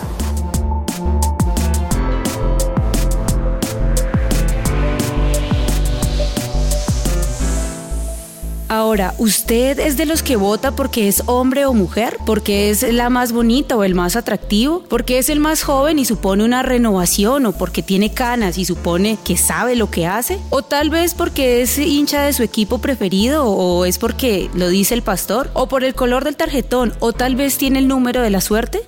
Ahora, 8.71 9.15
¿usted 9.17 9.79
es 9.79 9.97
de 9.97 10.05
los 10.05 10.23
que 10.23 10.37
vota 10.37 10.77
porque 10.77 11.09
es 11.09 11.23
hombre 11.25 11.65
o 11.65 11.73
mujer? 11.73 12.19
¿Porque 12.27 12.69
es 12.69 12.83
la 12.83 13.09
más 13.09 13.33
bonita 13.33 13.75
o 13.77 13.83
el 13.83 13.95
más 13.95 14.15
atractivo? 14.15 14.85
¿Porque 14.91 15.17
es 15.17 15.31
el 15.31 15.41
más 15.41 15.63
joven 15.63 15.99
y 15.99 16.05
supone 16.05 16.45
una 16.45 16.63
renovación? 16.63 17.47
¿O 17.47 17.53
porque 17.53 17.83
tiene 17.83 18.13
canas 18.13 18.59
y 18.59 18.67
supone 18.67 19.19
que 19.25 19.39
sabe 19.39 19.75
lo 19.75 19.91
que 19.91 20.07
hace? 20.07 20.39
¿O 20.51 20.61
tal 20.61 20.91
vez 20.91 21.15
porque 21.15 21.63
es 21.63 21.79
hincha 21.79 22.21
de 22.21 22.35
su 22.35 22.43
equipo 22.43 22.77
preferido? 22.77 23.47
¿O 23.47 23.87
es 23.87 23.97
porque 23.97 24.51
lo 24.53 24.69
dice 24.69 24.93
el 24.93 25.03
pastor? 25.03 25.51
¿O 25.55 25.67
por 25.69 25.83
el 25.83 25.95
color 25.95 26.25
del 26.25 26.37
tarjetón? 26.37 26.93
¿O 27.01 27.15
tal 27.15 27.37
vez 27.37 27.57
tiene 27.57 27.79
el 27.79 27.89
número 27.89 28.21
de 28.21 28.29
la 28.29 28.43
suerte? 28.43 28.83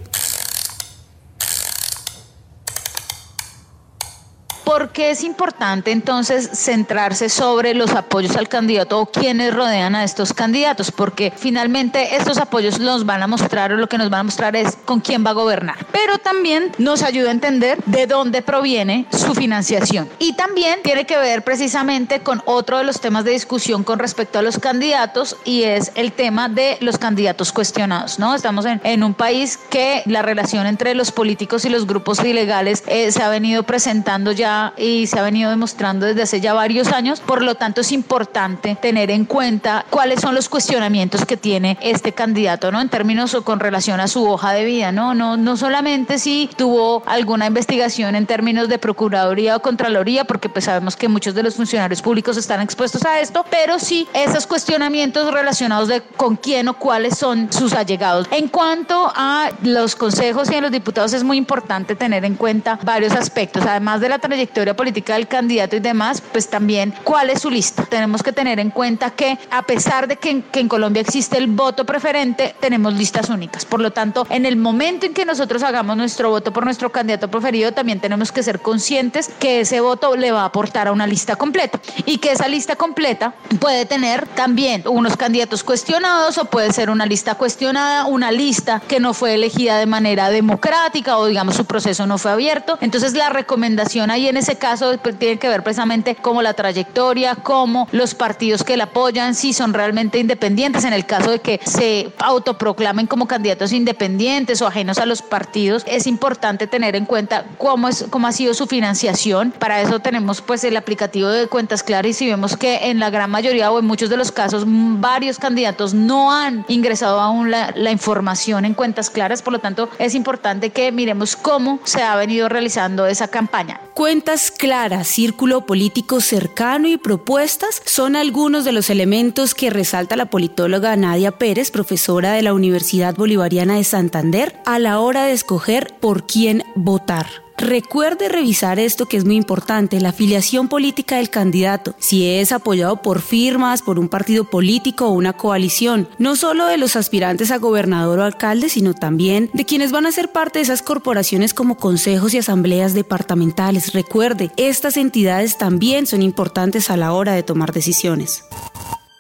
¿Por 4.71 4.91
qué 4.91 5.11
es 5.11 5.25
importante 5.25 5.91
entonces 5.91 6.49
centrarse 6.53 7.29
sobre 7.29 7.75
los 7.75 7.91
apoyos 7.91 8.37
al 8.37 8.49
candidato 8.49 9.01
o 9.01 9.07
quienes 9.07 9.53
rodean 9.53 9.97
a 9.97 10.05
estos 10.05 10.33
candidatos? 10.33 10.93
Porque 10.93 11.33
finalmente 11.37 12.15
estos 12.15 12.39
apoyos 12.39 12.79
nos 12.79 13.05
van 13.05 13.21
a 13.21 13.27
mostrar 13.27 13.73
o 13.73 13.77
lo 13.77 13.89
que 13.89 13.99
nos 13.99 14.11
van 14.11 14.21
a 14.21 14.23
mostrar 14.23 14.55
es 14.55 14.79
con 14.85 15.01
quién 15.01 15.27
va 15.27 15.31
a 15.31 15.33
gobernar. 15.33 15.75
Pero 15.91 16.19
también 16.19 16.71
nos 16.79 17.03
ayuda 17.03 17.31
a 17.31 17.33
entender 17.33 17.83
de 17.85 18.07
dónde 18.07 18.43
proviene 18.43 19.07
su 19.11 19.35
financiación. 19.35 20.09
Y 20.21 20.35
también 20.35 20.79
tiene 20.85 21.05
que 21.05 21.17
ver 21.17 21.43
precisamente 21.43 22.21
con 22.21 22.41
otro 22.45 22.79
de 22.79 22.85
los 22.85 23.01
temas 23.01 23.25
de 23.25 23.33
discusión 23.33 23.83
con 23.83 23.99
respecto 23.99 24.39
a 24.39 24.43
los 24.43 24.61
candidatos 24.61 25.37
y 25.45 25.65
es 25.65 25.91
el 25.97 26.13
tema 26.13 26.49
de 26.49 26.79
los 26.81 26.97
candidatos 26.97 27.51
cuestionados. 27.51 28.21
¿no? 28.21 28.37
Estamos 28.37 28.65
en, 28.67 29.03
un 29.03 29.15
país 29.15 29.59
que 29.69 30.05
la 30.07 30.23
relación 30.23 30.69
entre 30.69 30.95
los 30.95 31.11
políticos 31.11 31.65
y 31.65 31.71
los 31.71 31.89
grupos 31.89 32.23
ilegales 32.23 32.85
eh, 32.87 33.11
se 33.11 33.21
ha 33.21 33.29
venido 33.31 33.65
presentando 33.65 34.31
ya 34.31 34.60
y 34.77 35.07
se 35.07 35.19
ha 35.19 35.23
venido 35.23 35.51
demostrando 35.51 36.07
desde 36.07 36.23
hace 36.23 36.41
ya 36.41 36.55
varios 36.55 36.89
años. 36.89 37.21
Por 37.21 37.43
lo 37.43 37.55
tanto, 37.55 37.81
es 37.81 37.93
importante 37.93 38.77
tener 38.81 39.11
en 39.11 39.25
cuenta 39.25 39.85
cuáles 39.91 40.21
son 40.21 40.35
los 40.35 40.49
cuestionamientos 40.49 41.25
que 41.25 41.37
tiene 41.37 41.79
este 41.81 42.13
candidato, 42.13 42.71
¿no? 42.73 42.81
En 42.81 42.89
términos 42.89 43.35
o 43.35 43.43
con 43.43 43.61
relación 43.61 44.01
a 44.01 44.09
su 44.09 44.29
hoja 44.29 44.53
de 44.53 44.65
vida, 44.65 44.93
¿no? 44.93 45.15
No, 45.15 45.37
no 45.37 45.57
solamente 45.57 46.19
si 46.19 46.51
tuvo 46.57 47.03
alguna 47.07 47.47
investigación 47.47 48.15
en 48.15 48.27
términos 48.27 48.69
de 48.69 48.79
Procuraduría 48.79 49.57
o 49.57 49.63
Contraloría, 49.63 50.25
porque 50.25 50.49
pues 50.49 50.65
sabemos 50.65 50.97
que 50.97 51.09
muchos 51.09 51.35
de 51.35 51.43
los 51.43 51.55
funcionarios 51.55 52.03
públicos 52.03 52.37
están 52.37 52.61
expuestos 52.61 53.05
a 53.05 53.21
esto, 53.21 53.45
pero 53.51 53.79
sí 53.79 54.09
esos 54.15 54.47
cuestionamientos 54.47 55.33
relacionados 55.33 55.89
de 55.89 56.03
con 56.17 56.37
quién 56.37 56.69
o 56.69 56.75
cuáles 56.75 57.17
son 57.19 57.53
sus 57.53 57.73
allegados. 57.73 58.27
En 58.31 58.49
cuanto 58.49 59.13
a 59.15 59.51
los 59.63 59.97
consejos 59.97 60.51
y 60.51 60.55
a 60.55 60.61
los 60.61 60.71
diputados, 60.71 61.13
es 61.13 61.25
muy 61.25 61.37
importante 61.37 61.95
tener 61.97 62.25
en 62.25 62.35
cuenta 62.35 62.79
varios 62.83 63.13
aspectos, 63.13 63.65
además 63.67 64.01
de 64.01 64.09
la 64.09 64.19
trayectoria 64.19 64.50
trayectoria 64.51 64.75
política 64.75 65.15
del 65.15 65.29
candidato 65.29 65.77
y 65.77 65.81
demás, 65.81 66.21
pues 66.33 66.49
también 66.49 66.93
cuál 67.05 67.31
es 67.31 67.43
su 67.43 67.51
lista. 67.51 67.85
Tenemos 67.85 68.23
que 68.23 68.33
tener 68.33 68.59
en 68.59 68.71
cuenta 68.71 69.11
que 69.11 69.39
a 69.51 69.63
pesar 69.63 70.09
de 70.09 70.17
que 70.17 70.43
en, 70.53 70.69
Colombia 70.69 71.01
existe 71.01 71.39
el 71.39 71.47
voto 71.47 71.87
preferente, 71.87 72.55
tenemos 72.61 72.95
listas 72.95 73.29
únicas. 73.29 73.65
Por 73.65 73.81
lo 73.81 73.93
tanto, 73.93 74.27
en 74.29 74.47
el 74.47 74.57
momento 74.57 75.07
en 75.07 75.15
que 75.15 75.25
nosotros 75.25 75.63
hagamos 75.63 75.97
nuestro 75.97 76.31
voto 76.31 76.53
por 76.53 76.65
nuestro 76.65 76.91
candidato 76.91 77.31
preferido, 77.31 77.73
también 77.73 78.01
tenemos 78.01 78.33
que 78.33 78.43
ser 78.43 78.61
conscientes 78.61 79.31
que 79.39 79.61
ese 79.61 79.81
voto 79.81 80.17
le 80.17 80.33
va 80.33 80.43
a 80.43 80.47
aportar 80.47 80.89
a 80.89 80.93
una 80.93 81.07
lista 81.07 81.37
completa 81.37 81.81
y 82.07 82.19
que 82.19 82.33
esa 82.33 82.49
lista 82.49 82.77
completa 82.77 83.35
puede 83.61 83.87
tener 83.87 84.27
también 84.29 84.83
unos 84.87 85.17
candidatos 85.17 85.63
cuestionados 85.63 86.39
o 86.39 86.45
puede 86.47 86.73
ser 86.73 86.91
una 86.91 87.07
lista 87.07 87.37
cuestionada, 87.37 88.07
una 88.07 88.33
lista 88.33 88.83
que 88.87 89.01
no 89.01 89.15
fue 89.15 89.35
elegida 89.35 89.79
de 89.79 89.87
manera 89.87 90.31
democrática 90.31 91.19
o 91.19 91.27
digamos 91.27 91.57
su 91.57 91.65
proceso 91.65 92.07
no 92.07 92.19
fue 92.19 92.33
abierto. 92.33 92.79
Entonces 92.81 93.15
la 93.15 93.29
recomendación 93.31 94.11
ahí 94.11 94.29
en 94.29 94.40
ese 94.41 94.57
caso 94.57 94.95
pues, 95.03 95.19
tiene 95.19 95.39
que 95.39 95.49
ver 95.49 95.63
precisamente 95.63 96.17
como 96.17 96.43
la 96.43 96.55
trayectoria, 96.55 97.37
como 97.37 97.89
los 97.93 98.15
partidos 98.15 98.65
que 98.65 98.77
la 98.77 98.85
apoyan, 98.85 99.35
si 99.35 99.53
son 99.53 99.73
realmente 99.73 100.19
independientes, 100.19 100.85
en 100.85 100.93
el 100.93 101.07
caso 101.07 101.31
de 101.31 101.39
que 101.39 101.61
se 101.65 102.13
autoproclamen 102.19 103.07
como 103.07 103.29
candidatos 103.29 103.73
independientes 103.73 104.61
o 104.63 104.67
ajenos 104.67 104.99
a 104.99 105.07
los 105.07 105.23
partidos, 105.23 105.85
es 105.87 106.07
importante 106.07 106.67
tener 106.67 106.97
en 106.97 107.07
cuenta 107.07 107.45
cómo, 107.59 107.89
es, 107.89 108.07
cómo 108.11 108.27
ha 108.27 108.33
sido 108.33 108.55
su 108.55 108.67
financiación. 108.67 109.53
Para 109.53 109.81
eso 109.81 110.01
tenemos 110.01 110.41
pues 110.41 110.65
el 110.65 110.77
aplicativo 110.77 111.29
de 111.29 111.47
cuentas 111.47 111.83
claras 111.83 112.01
y 112.23 112.27
vemos 112.27 112.57
que 112.57 112.91
en 112.91 112.99
la 112.99 113.11
gran 113.11 113.31
mayoría 113.31 113.71
o 113.71 113.79
en 113.79 113.85
muchos 113.85 114.09
de 114.09 114.17
los 114.17 114.33
casos 114.33 114.65
varios 114.67 115.39
candidatos 115.39 115.93
no 115.93 116.33
han 116.33 116.65
ingresado 116.69 117.21
aún 117.21 117.51
la, 117.51 117.73
la 117.77 117.91
información 117.91 118.65
en 118.65 118.73
cuentas 118.73 119.11
claras, 119.11 119.43
por 119.43 119.53
lo 119.53 119.59
tanto 119.59 119.91
es 119.99 120.15
importante 120.15 120.71
que 120.71 120.91
miremos 120.93 121.37
cómo 121.37 121.79
se 121.85 122.03
ha 122.03 122.17
venido 122.17 122.49
realizando 122.49 123.07
esa 123.07 123.29
campaña. 123.29 123.81
Cuentas 124.21 124.51
claras, 124.51 125.09
círculo 125.09 125.65
político 125.65 126.21
cercano 126.21 126.89
y 126.89 126.99
propuestas 126.99 127.81
son 127.87 128.17
algunos 128.17 128.67
de 128.67 128.73
los 128.73 128.91
elementos 128.91 129.55
que 129.55 129.71
resalta 129.71 130.15
la 130.15 130.27
politóloga 130.27 130.95
Nadia 130.95 131.39
Pérez, 131.39 131.71
profesora 131.71 132.33
de 132.35 132.43
la 132.43 132.53
Universidad 132.53 133.15
Bolivariana 133.15 133.77
de 133.77 133.85
Santander, 133.85 134.61
a 134.67 134.79
la 134.79 135.01
hora 135.01 135.25
de 135.25 135.33
escoger 135.33 135.95
por 136.01 136.27
quién 136.27 136.65
votar. 136.75 137.50
Recuerde 137.61 138.31
revisar 138.31 138.79
esto 138.79 139.05
que 139.05 139.19
es 139.19 139.27
muy 139.27 139.37
importante, 139.37 140.01
la 140.01 140.09
afiliación 140.09 140.69
política 140.69 141.19
del 141.19 141.29
candidato, 141.29 141.95
si 141.99 142.27
es 142.27 142.53
apoyado 142.53 143.03
por 143.03 143.21
firmas, 143.21 143.83
por 143.83 143.99
un 143.99 144.09
partido 144.09 144.45
político 144.45 145.07
o 145.07 145.11
una 145.11 145.35
coalición, 145.35 146.09
no 146.17 146.37
solo 146.37 146.65
de 146.65 146.79
los 146.79 146.97
aspirantes 146.97 147.51
a 147.51 147.59
gobernador 147.59 148.21
o 148.21 148.25
alcalde, 148.25 148.71
sino 148.71 148.95
también 148.95 149.51
de 149.53 149.67
quienes 149.67 149.93
van 149.93 150.07
a 150.07 150.13
ser 150.13 150.33
parte 150.33 150.59
de 150.59 150.63
esas 150.63 150.81
corporaciones 150.81 151.53
como 151.53 151.77
consejos 151.77 152.33
y 152.33 152.39
asambleas 152.39 152.95
departamentales. 152.95 153.93
Recuerde, 153.93 154.51
estas 154.57 154.97
entidades 154.97 155.59
también 155.59 156.07
son 156.07 156.23
importantes 156.23 156.89
a 156.89 156.97
la 156.97 157.13
hora 157.13 157.35
de 157.35 157.43
tomar 157.43 157.75
decisiones. 157.75 158.43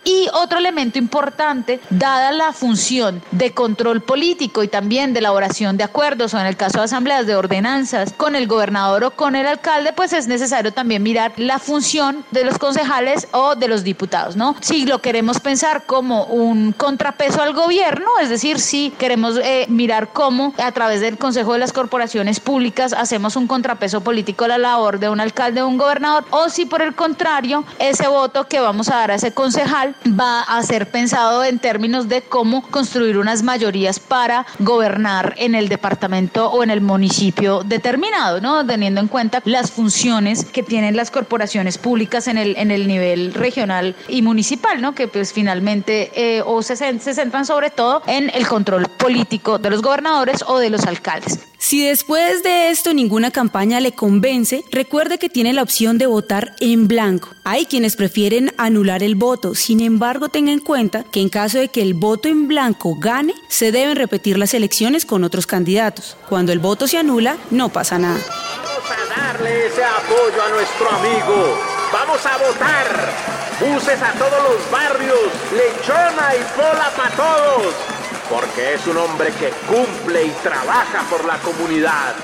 Y 0.02 0.28
otro 0.33 0.59
elemento 0.59 0.99
importante, 0.99 1.78
dada 1.90 2.33
la 2.33 2.52
función 2.52 3.23
de 3.33 3.52
control 3.52 4.00
político 4.00 4.62
y 4.62 4.69
también 4.69 5.12
de 5.12 5.19
elaboración 5.19 5.76
de 5.76 5.85
acuerdos 5.85 6.33
o 6.33 6.40
en 6.40 6.47
el 6.47 6.57
caso 6.57 6.78
de 6.78 6.85
asambleas 6.85 7.26
de 7.26 7.37
ordenanzas 7.37 8.14
con 8.16 8.35
el 8.35 8.47
gobernador 8.47 9.04
o 9.04 9.11
con 9.11 9.37
el 9.37 9.47
alcalde, 9.47 9.92
pues 9.92 10.14
es 10.14 10.26
necesario 10.26 10.73
también 10.73 11.02
mirar 11.02 11.33
la 11.37 11.59
función 11.59 12.25
de 12.30 12.45
los 12.45 12.57
concejales 12.59 13.28
o 13.33 13.57
de 13.57 13.69
los 13.69 13.85
diputados, 13.85 14.37
¿no? 14.37 14.57
Si 14.61 14.87
lo 14.87 15.00
queremos 15.00 15.38
pensar 15.38 15.85
como 15.85 16.25
un 16.25 16.73
contrapeso 16.73 17.42
al 17.42 17.52
gobierno, 17.52 18.09
es 18.23 18.30
decir, 18.30 18.59
si 18.59 18.90
queremos 18.99 19.37
eh, 19.37 19.66
mirar 19.69 20.14
cómo 20.14 20.54
a 20.57 20.73
través 20.73 21.02
del 21.02 21.19
Consejo 21.19 21.52
de 21.52 21.59
las 21.59 21.75
Corporaciones 21.75 22.40
Públicas 22.40 22.95
hacemos 22.95 23.37
un 23.37 23.47
contrapeso 23.47 24.00
político 24.00 24.47
a 24.47 24.49
la 24.49 24.59
labor 24.59 24.99
de 24.99 25.11
un 25.11 25.21
alcalde 25.21 25.61
o 25.61 25.69
un 25.69 25.76
gobernador, 25.76 26.25
o 26.30 26.49
si 26.49 26.64
por 26.64 26.80
el 26.80 26.95
contrario, 26.95 27.64
ese 27.78 28.09
voto 28.09 28.49
que 28.49 28.61
vamos 28.61 28.88
a 28.88 28.97
dar 28.97 29.11
a 29.11 29.14
ese 29.16 29.33
concejal 29.35 29.89
va 30.06 30.42
a 30.42 30.62
ser 30.62 30.90
pensado 30.90 31.44
en 31.44 31.59
términos 31.59 32.09
de 32.09 32.23
cómo 32.23 32.62
construir 32.62 33.18
unas 33.18 33.42
mayorías 33.42 34.00
para 34.00 34.47
gobernar 34.59 35.35
en 35.37 35.54
el 35.54 35.68
departamento 35.68 36.50
o 36.50 36.62
en 36.62 36.70
el 36.70 36.80
municipio 36.80 37.62
determinado, 37.64 38.40
¿no? 38.40 38.64
Teniendo 38.66 39.00
en 39.00 39.09
cuenta 39.09 39.42
las 39.44 39.70
funciones 39.70 40.44
que 40.44 40.62
tienen 40.62 40.97
las 40.97 41.11
corporaciones 41.11 41.78
públicas 41.78 42.28
en 42.28 42.38
el, 42.38 42.56
en 42.56 42.70
el 42.70 42.87
nivel 42.87 43.35
regional 43.35 43.94
y 44.09 44.23
municipal, 44.23 44.80
¿no? 44.80 44.94
Que 44.94 45.09
pues 45.09 45.32
finalmente 45.32 46.11
eh, 46.14 46.42
o 46.44 46.62
se, 46.62 46.76
se 46.76 47.14
centran 47.14 47.47
sobre 47.47 47.70
todo 47.70 48.02
en 48.06 48.30
el 48.30 48.47
control 48.47 48.87
político 48.99 49.59
de 49.59 49.70
los 49.70 49.82
gobernadores 49.82 50.44
o 50.47 50.59
de 50.59 50.70
los 50.70 50.87
alcaldes. 50.87 51.50
Si 51.61 51.87
después 51.87 52.43
de 52.43 52.71
esto 52.71 52.95
ninguna 52.95 53.31
campaña 53.31 53.81
le 53.81 53.93
convence, 53.93 54.64
recuerde 54.73 55.19
que 55.19 55.29
tiene 55.29 55.52
la 55.52 55.62
opción 55.62 55.99
de 55.99 56.07
votar 56.07 56.57
en 56.59 56.88
blanco. 56.88 57.29
Hay 57.45 57.67
quienes 57.67 57.97
prefieren 57.97 58.55
anular 58.57 59.02
el 59.02 59.14
voto, 59.14 59.55
sin 59.55 59.81
embargo 59.81 60.31
tenga 60.31 60.52
en 60.52 60.61
cuenta 60.61 61.05
que 61.05 61.21
en 61.21 61.29
caso 61.29 61.59
de 61.59 61.69
que 61.69 61.83
el 61.83 61.93
voto 61.93 62.29
en 62.29 62.49
blanco 62.49 62.97
gane, 62.99 63.35
se 63.49 63.73
deben 63.73 63.97
repetir 63.97 64.38
las 64.38 64.55
elecciones 64.55 65.05
con 65.05 65.23
otros 65.23 65.47
candidatos. 65.47 66.17
Cuando 66.31 66.50
el 66.50 66.61
voto 66.61 66.88
se 66.88 66.97
anula, 66.97 67.37
no 67.50 67.69
pasa 67.69 67.99
nada. 67.99 68.19
Vamos 68.19 68.90
a 68.90 69.21
darle 69.21 69.67
ese 69.67 69.85
apoyo 69.85 70.43
a 70.43 70.49
nuestro 70.49 70.90
amigo. 70.90 71.59
Vamos 71.93 72.25
a 72.25 72.38
votar. 72.38 73.12
Buses 73.61 74.00
a 74.00 74.12
todos 74.14 74.43
los 74.50 74.71
barrios, 74.71 75.29
lechona 75.52 76.35
y 76.37 76.59
pola 76.59 76.90
para 76.97 77.14
todos 77.14 78.00
porque 78.30 78.75
es 78.75 78.87
un 78.87 78.96
hombre 78.96 79.30
que 79.38 79.50
cumple 79.66 80.25
y 80.25 80.30
trabaja 80.42 81.04
por 81.10 81.25
la 81.25 81.38
comunidad. 81.40 82.14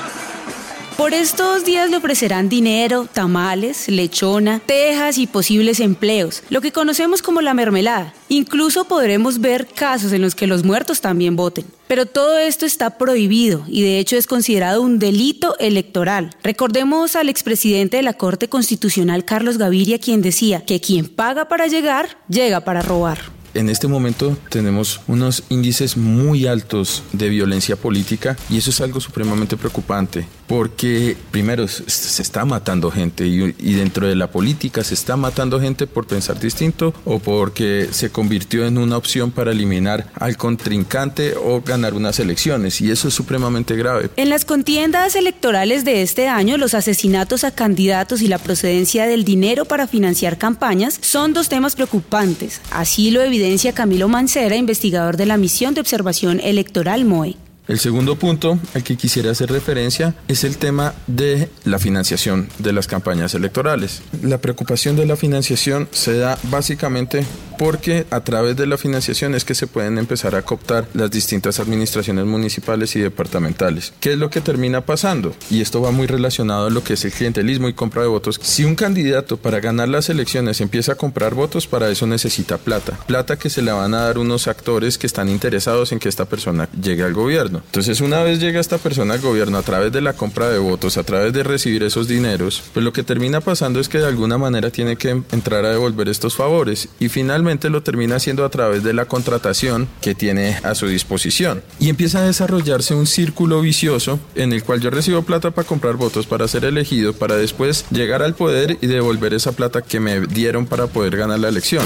Por 0.96 1.12
estos 1.12 1.66
días 1.66 1.90
le 1.90 1.98
ofrecerán 1.98 2.48
dinero, 2.48 3.06
tamales, 3.12 3.86
lechona, 3.88 4.60
tejas 4.64 5.18
y 5.18 5.26
posibles 5.26 5.78
empleos, 5.80 6.42
lo 6.48 6.62
que 6.62 6.72
conocemos 6.72 7.20
como 7.20 7.42
la 7.42 7.52
mermelada. 7.52 8.14
Incluso 8.30 8.86
podremos 8.86 9.38
ver 9.40 9.66
casos 9.66 10.14
en 10.14 10.22
los 10.22 10.34
que 10.34 10.46
los 10.46 10.64
muertos 10.64 11.02
también 11.02 11.36
voten. 11.36 11.66
Pero 11.86 12.06
todo 12.06 12.38
esto 12.38 12.64
está 12.64 12.96
prohibido 12.96 13.64
y 13.68 13.82
de 13.82 13.98
hecho 13.98 14.16
es 14.16 14.26
considerado 14.26 14.80
un 14.80 14.98
delito 14.98 15.54
electoral. 15.58 16.34
Recordemos 16.42 17.14
al 17.14 17.28
expresidente 17.28 17.98
de 17.98 18.02
la 18.02 18.14
Corte 18.14 18.48
Constitucional 18.48 19.26
Carlos 19.26 19.58
Gaviria 19.58 19.98
quien 19.98 20.22
decía 20.22 20.64
que 20.64 20.80
quien 20.80 21.08
paga 21.08 21.46
para 21.46 21.66
llegar, 21.66 22.16
llega 22.28 22.60
para 22.60 22.80
robar 22.80 23.36
en 23.56 23.70
este 23.70 23.88
momento 23.88 24.36
tenemos 24.50 25.00
unos 25.06 25.42
índices 25.48 25.96
muy 25.96 26.46
altos 26.46 27.02
de 27.12 27.28
violencia 27.28 27.76
política 27.76 28.36
y 28.50 28.58
eso 28.58 28.70
es 28.70 28.80
algo 28.80 29.00
supremamente 29.00 29.56
preocupante 29.56 30.26
porque 30.46 31.16
primero 31.30 31.66
se 31.68 32.22
está 32.22 32.44
matando 32.44 32.90
gente 32.90 33.26
y, 33.26 33.52
dentro 33.76 34.06
de 34.06 34.14
la 34.14 34.30
política 34.30 34.82
se 34.84 34.94
está 34.94 35.16
matando 35.16 35.60
gente 35.60 35.86
por 35.86 36.06
pensar 36.06 36.38
distinto 36.40 36.94
o 37.04 37.18
porque 37.18 37.88
se 37.90 38.10
convirtió 38.10 38.66
en 38.66 38.78
una 38.78 38.96
opción 38.96 39.30
para 39.30 39.52
eliminar 39.52 40.10
al 40.14 40.36
contrincante 40.36 41.34
o 41.36 41.60
ganar 41.60 41.94
unas 41.94 42.18
elecciones 42.20 42.80
y 42.80 42.90
eso 42.90 43.08
es 43.08 43.14
supremamente 43.14 43.76
grave. 43.76 44.10
En 44.16 44.30
las 44.30 44.44
contiendas 44.44 45.16
electorales 45.16 45.84
de 45.84 46.02
este 46.02 46.28
año, 46.28 46.56
los 46.56 46.74
asesinatos 46.74 47.44
a 47.44 47.50
candidatos 47.50 48.22
y 48.22 48.28
la 48.28 48.38
procedencia 48.38 49.06
del 49.06 49.24
dinero 49.24 49.64
para 49.64 49.86
financiar 49.86 50.38
campañas 50.38 50.98
son 51.02 51.32
dos 51.32 51.48
temas 51.48 51.74
preocupantes. 51.74 52.60
Así 52.70 53.10
lo 53.10 53.22
evidencia 53.22 53.72
Camilo 53.72 54.08
Mancera, 54.08 54.56
investigador 54.56 55.16
de 55.16 55.26
la 55.26 55.36
misión 55.36 55.74
de 55.74 55.80
observación 55.80 56.40
electoral 56.40 57.04
MOE. 57.04 57.37
El 57.68 57.81
segundo 57.81 58.16
punto 58.16 58.59
al 58.74 58.85
que 58.85 58.96
quisiera 58.96 59.33
hacer 59.33 59.50
referencia 59.50 60.14
es 60.29 60.44
el 60.44 60.57
tema 60.57 60.94
de 61.09 61.50
la 61.64 61.81
financiación 61.81 62.48
de 62.59 62.72
las 62.72 62.87
campañas 62.87 63.35
electorales. 63.35 64.02
La 64.22 64.38
preocupación 64.38 64.94
de 64.94 65.07
la 65.07 65.16
financiación 65.16 65.88
se 65.90 66.16
da 66.16 66.38
básicamente 66.44 67.24
porque 67.57 68.07
a 68.11 68.21
través 68.21 68.57
de 68.57 68.66
la 68.66 68.79
financiación 68.79 69.35
es 69.35 69.45
que 69.45 69.55
se 69.55 69.66
pueden 69.66 69.99
empezar 69.99 70.35
a 70.35 70.42
cooptar 70.42 70.88
las 70.95 71.11
distintas 71.11 71.61
administraciones 71.61 72.25
municipales 72.27 72.95
y 72.97 73.01
departamentales. 73.01 73.92
¿Qué 74.01 74.12
es 74.12 74.19
lo 74.19 74.31
que 74.31 74.40
termina 74.40 74.81
pasando? 74.81 75.35
Y 75.51 75.61
esto 75.61 75.81
va 75.81 75.90
muy 75.90 76.07
relacionado 76.07 76.66
a 76.66 76.71
lo 76.71 76.85
que 76.85 76.95
es 76.95 77.05
el 77.05 77.12
clientelismo 77.12 77.69
y 77.69 77.75
compra 77.75 78.03
de 78.03 78.09
votos. 78.09 78.38
Si 78.42 78.64
un 78.64 78.75
candidato 78.75 79.37
para 79.37 79.61
ganar 79.61 79.88
las 79.88 80.09
elecciones 80.09 80.61
empieza 80.61 80.92
a 80.92 80.97
comprar 80.97 81.35
votos, 81.35 81.66
para 81.66 81.88
eso 81.90 82.07
necesita 82.07 82.59
plata. 82.59 82.99
Plata 83.07 83.38
que 83.38 83.51
se 83.51 83.62
le 83.62 83.73
van 83.73 83.95
a 83.95 84.03
dar 84.03 84.19
unos 84.19 84.49
actores 84.49 84.99
que 84.99 85.07
están 85.07 85.29
interesados 85.29 85.92
en 85.92 85.99
que 85.99 86.09
esta 86.09 86.25
persona 86.25 86.69
llegue 86.81 87.03
al 87.03 87.14
gobierno. 87.14 87.62
Entonces, 87.66 88.01
una 88.01 88.23
vez 88.23 88.40
llega 88.40 88.61
esta 88.61 88.79
persona 88.79 89.14
al 89.14 89.21
gobierno 89.21 89.59
a 89.59 89.62
través 89.62 89.92
de 89.92 90.01
la 90.01 90.12
compra 90.12 90.49
de 90.49 90.59
votos, 90.59 90.97
a 90.97 91.05
través 91.05 91.33
de 91.33 91.42
recibir 91.42 91.83
esos 91.83 92.09
dineros, 92.09 92.62
pues 92.73 92.85
lo 92.85 92.92
que 92.92 93.03
termina 93.03 93.40
pasando 93.40 93.81
es 93.81 93.88
que 93.88 93.99
de 93.99 94.07
alguna 94.07 94.38
manera 94.38 94.71
tiene 94.71 94.97
que 94.97 95.11
entrar 95.11 95.64
a 95.64 95.71
devolver 95.71 96.09
estos 96.09 96.35
favores 96.35 96.88
y 96.99 97.09
finalmente 97.09 97.45
lo 97.46 97.82
termina 97.82 98.16
haciendo 98.16 98.44
a 98.44 98.48
través 98.48 98.82
de 98.82 98.92
la 98.92 99.06
contratación 99.06 99.88
que 100.00 100.14
tiene 100.14 100.59
a 100.62 100.74
su 100.74 100.87
disposición. 100.88 101.62
Y 101.78 101.88
empieza 101.88 102.18
a 102.18 102.26
desarrollarse 102.26 102.94
un 102.94 103.06
círculo 103.06 103.61
vicioso 103.61 104.18
en 104.35 104.52
el 104.52 104.62
cual 104.62 104.80
yo 104.80 104.90
recibo 104.90 105.22
plata 105.22 105.52
para 105.52 105.66
comprar 105.66 105.94
votos, 105.94 106.26
para 106.26 106.48
ser 106.48 106.64
elegido, 106.64 107.12
para 107.12 107.37
después 107.37 107.87
llegar 107.90 108.22
al 108.22 108.35
poder 108.35 108.78
y 108.80 108.87
devolver 108.87 109.32
esa 109.35 109.52
plata 109.52 109.82
que 109.82 110.00
me 110.00 110.20
dieron 110.26 110.66
para 110.66 110.87
poder 110.88 111.16
ganar 111.16 111.38
la 111.38 111.48
elección. 111.48 111.85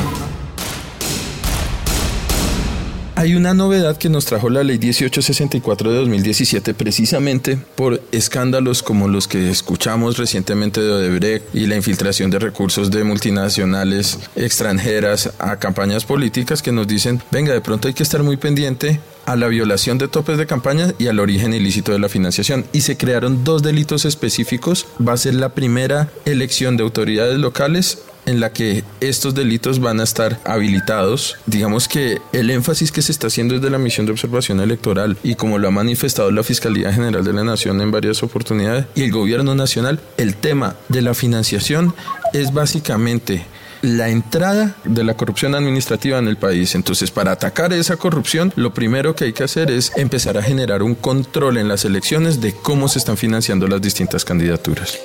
Hay 3.20 3.34
una 3.34 3.52
novedad 3.52 3.98
que 3.98 4.08
nos 4.08 4.24
trajo 4.24 4.48
la 4.48 4.64
ley 4.64 4.78
1864 4.78 5.90
de 5.90 5.98
2017 5.98 6.72
precisamente 6.72 7.58
por 7.74 8.00
escándalos 8.12 8.82
como 8.82 9.08
los 9.08 9.28
que 9.28 9.50
escuchamos 9.50 10.16
recientemente 10.16 10.80
de 10.80 10.90
Odebrecht 10.90 11.54
y 11.54 11.66
la 11.66 11.76
infiltración 11.76 12.30
de 12.30 12.38
recursos 12.38 12.90
de 12.90 13.04
multinacionales 13.04 14.20
extranjeras 14.36 15.34
a 15.38 15.58
campañas 15.58 16.06
políticas 16.06 16.62
que 16.62 16.72
nos 16.72 16.88
dicen, 16.88 17.20
venga, 17.30 17.52
de 17.52 17.60
pronto 17.60 17.88
hay 17.88 17.92
que 17.92 18.04
estar 18.04 18.22
muy 18.22 18.38
pendiente 18.38 19.00
a 19.26 19.36
la 19.36 19.48
violación 19.48 19.98
de 19.98 20.08
topes 20.08 20.38
de 20.38 20.46
campaña 20.46 20.92
y 20.98 21.08
al 21.08 21.20
origen 21.20 21.52
ilícito 21.52 21.92
de 21.92 21.98
la 21.98 22.08
financiación. 22.08 22.64
Y 22.72 22.82
se 22.82 22.96
crearon 22.96 23.44
dos 23.44 23.62
delitos 23.62 24.04
específicos. 24.04 24.86
Va 25.06 25.14
a 25.14 25.16
ser 25.16 25.34
la 25.34 25.50
primera 25.50 26.10
elección 26.24 26.76
de 26.76 26.82
autoridades 26.82 27.38
locales 27.38 27.98
en 28.26 28.40
la 28.40 28.52
que 28.52 28.84
estos 29.00 29.34
delitos 29.34 29.80
van 29.80 30.00
a 30.00 30.04
estar 30.04 30.40
habilitados. 30.44 31.36
Digamos 31.46 31.88
que 31.88 32.20
el 32.32 32.50
énfasis 32.50 32.92
que 32.92 33.02
se 33.02 33.12
está 33.12 33.28
haciendo 33.28 33.54
desde 33.54 33.70
la 33.70 33.78
misión 33.78 34.06
de 34.06 34.12
observación 34.12 34.60
electoral 34.60 35.16
y 35.22 35.34
como 35.34 35.58
lo 35.58 35.68
ha 35.68 35.72
manifestado 35.72 36.30
la 36.30 36.42
Fiscalía 36.42 36.92
General 36.92 37.24
de 37.24 37.32
la 37.32 37.44
Nación 37.44 37.80
en 37.80 37.90
varias 37.90 38.22
oportunidades 38.22 38.86
y 38.94 39.02
el 39.02 39.12
gobierno 39.12 39.54
nacional, 39.54 40.00
el 40.16 40.36
tema 40.36 40.76
de 40.88 41.02
la 41.02 41.14
financiación 41.14 41.94
es 42.32 42.52
básicamente 42.52 43.44
la 43.82 44.08
entrada 44.08 44.76
de 44.84 45.04
la 45.04 45.14
corrupción 45.14 45.54
administrativa 45.54 46.18
en 46.18 46.28
el 46.28 46.36
país. 46.36 46.74
Entonces, 46.74 47.10
para 47.10 47.32
atacar 47.32 47.72
esa 47.72 47.96
corrupción, 47.96 48.52
lo 48.56 48.74
primero 48.74 49.14
que 49.14 49.24
hay 49.24 49.32
que 49.32 49.44
hacer 49.44 49.70
es 49.70 49.92
empezar 49.96 50.36
a 50.38 50.42
generar 50.42 50.82
un 50.82 50.94
control 50.94 51.56
en 51.56 51.68
las 51.68 51.84
elecciones 51.84 52.40
de 52.40 52.52
cómo 52.54 52.88
se 52.88 52.98
están 52.98 53.16
financiando 53.16 53.66
las 53.66 53.80
distintas 53.80 54.24
candidaturas. 54.24 54.98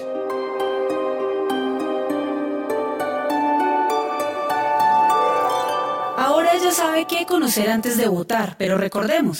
sabe 6.75 7.05
qué 7.07 7.25
conocer 7.25 7.69
antes 7.69 7.97
de 7.97 8.07
votar, 8.07 8.55
pero 8.57 8.77
recordemos. 8.77 9.38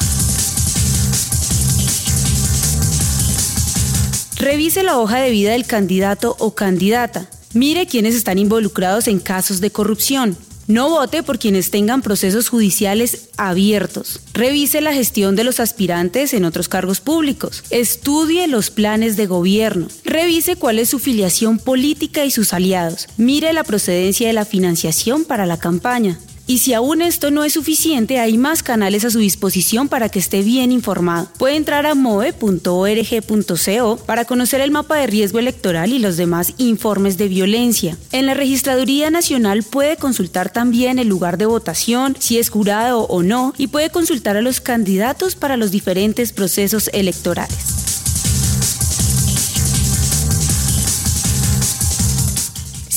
Revise 4.38 4.84
la 4.84 4.98
hoja 4.98 5.20
de 5.20 5.32
vida 5.32 5.52
del 5.52 5.66
candidato 5.66 6.36
o 6.40 6.56
candidata. 6.56 7.28
Mire 7.56 7.86
quiénes 7.86 8.16
están 8.16 8.38
involucrados 8.38 9.08
en 9.08 9.20
casos 9.20 9.62
de 9.62 9.72
corrupción. 9.72 10.36
No 10.68 10.90
vote 10.90 11.24
por 11.24 11.40
quienes 11.40 11.72
tengan 11.72 12.02
procesos 12.02 12.50
judiciales 12.50 13.30
abiertos. 13.38 14.20
Revise 14.34 14.82
la 14.82 14.92
gestión 14.92 15.38
de 15.38 15.46
los 15.46 15.62
aspirantes 15.62 16.34
en 16.34 16.44
otros 16.44 16.68
cargos 16.68 17.00
públicos. 17.00 17.64
Estudie 17.70 18.48
los 18.48 18.72
planes 18.72 19.16
de 19.16 19.28
gobierno. 19.28 19.88
Revise 20.04 20.58
cuál 20.58 20.80
es 20.80 20.90
su 20.90 21.00
filiación 21.00 21.58
política 21.58 22.26
y 22.26 22.32
sus 22.32 22.52
aliados. 22.52 23.08
Mire 23.16 23.54
la 23.54 23.64
procedencia 23.64 24.28
de 24.28 24.34
la 24.34 24.44
financiación 24.44 25.24
para 25.24 25.46
la 25.46 25.58
campaña. 25.58 26.20
Y 26.48 26.60
si 26.60 26.74
aún 26.74 27.02
esto 27.02 27.32
no 27.32 27.44
es 27.44 27.54
suficiente, 27.54 28.20
hay 28.20 28.38
más 28.38 28.62
canales 28.62 29.04
a 29.04 29.10
su 29.10 29.18
disposición 29.20 29.90
para 29.90 30.10
que 30.10 30.20
esté 30.20 30.44
bien 30.44 30.72
informado. 30.72 31.28
Puede 31.38 31.56
entrar 31.56 31.88
a 31.88 31.96
moe.org.co 31.96 33.98
para 34.06 34.26
conocer 34.26 34.62
el 34.62 34.72
mapa 34.72 34.98
de 34.98 35.08
riesgo 35.08 35.40
electoral 35.40 35.92
y 35.92 36.00
los 36.00 36.18
demás 36.18 36.54
informes 36.58 37.18
de 37.18 37.28
violencia. 37.28 37.98
En 38.12 38.28
la 38.28 38.36
Registraduría 38.36 39.10
Nacional 39.10 39.64
puede 39.64 39.98
consultar 39.98 40.52
también 40.52 41.00
el 41.00 41.08
lugar 41.08 41.38
de 41.38 41.48
votación, 41.48 42.16
si 42.20 42.38
es 42.38 42.50
jurado 42.50 43.02
o 43.02 43.24
no, 43.24 43.54
y 43.58 43.68
puede 43.68 43.90
consultar 43.90 44.38
a 44.38 44.42
los 44.42 44.62
candidatos 44.62 45.36
para 45.36 45.58
los 45.58 45.72
diferentes 45.72 46.32
procesos 46.32 46.90
electorales. 46.94 47.75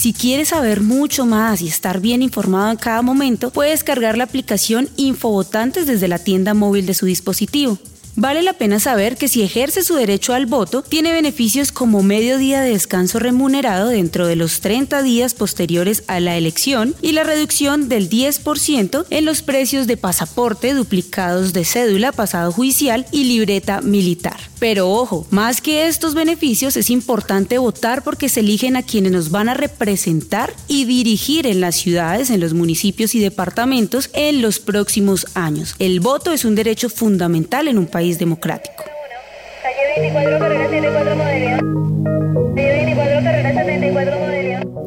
Si 0.08 0.14
quieres 0.14 0.48
saber 0.48 0.80
mucho 0.80 1.26
más 1.26 1.60
y 1.60 1.68
estar 1.68 2.00
bien 2.00 2.22
informado 2.22 2.70
en 2.70 2.78
cada 2.78 3.02
momento, 3.02 3.50
puedes 3.50 3.84
cargar 3.84 4.16
la 4.16 4.24
aplicación 4.24 4.88
Infovotantes 4.96 5.86
desde 5.86 6.08
la 6.08 6.18
tienda 6.18 6.54
móvil 6.54 6.86
de 6.86 6.94
su 6.94 7.04
dispositivo. 7.04 7.76
Vale 8.16 8.42
la 8.42 8.54
pena 8.54 8.80
saber 8.80 9.16
que 9.16 9.28
si 9.28 9.42
ejerce 9.42 9.82
su 9.82 9.94
derecho 9.94 10.34
al 10.34 10.46
voto, 10.46 10.82
tiene 10.82 11.12
beneficios 11.12 11.72
como 11.72 12.02
medio 12.02 12.38
día 12.38 12.60
de 12.60 12.70
descanso 12.70 13.18
remunerado 13.18 13.88
dentro 13.88 14.26
de 14.26 14.36
los 14.36 14.60
30 14.60 15.02
días 15.02 15.34
posteriores 15.34 16.02
a 16.06 16.20
la 16.20 16.36
elección 16.36 16.94
y 17.00 17.12
la 17.12 17.24
reducción 17.24 17.88
del 17.88 18.10
10% 18.10 19.06
en 19.10 19.24
los 19.24 19.42
precios 19.42 19.86
de 19.86 19.96
pasaporte, 19.96 20.74
duplicados 20.74 21.52
de 21.52 21.64
cédula, 21.64 22.12
pasado 22.12 22.52
judicial 22.52 23.06
y 23.12 23.24
libreta 23.24 23.80
militar. 23.82 24.36
Pero 24.58 24.90
ojo, 24.90 25.26
más 25.30 25.60
que 25.60 25.86
estos 25.86 26.14
beneficios 26.14 26.76
es 26.76 26.90
importante 26.90 27.58
votar 27.58 28.02
porque 28.02 28.28
se 28.28 28.40
eligen 28.40 28.76
a 28.76 28.82
quienes 28.82 29.12
nos 29.12 29.30
van 29.30 29.48
a 29.48 29.54
representar 29.54 30.52
y 30.66 30.84
dirigir 30.84 31.46
en 31.46 31.60
las 31.60 31.76
ciudades, 31.76 32.30
en 32.30 32.40
los 32.40 32.54
municipios 32.54 33.14
y 33.14 33.20
departamentos 33.20 34.10
en 34.14 34.42
los 34.42 34.58
próximos 34.58 35.26
años. 35.34 35.74
El 35.78 36.00
voto 36.00 36.32
es 36.32 36.44
un 36.44 36.56
derecho 36.56 36.88
fundamental 36.88 37.68
en 37.68 37.78
un 37.78 37.86
país 37.86 38.07
democrático. 38.16 38.84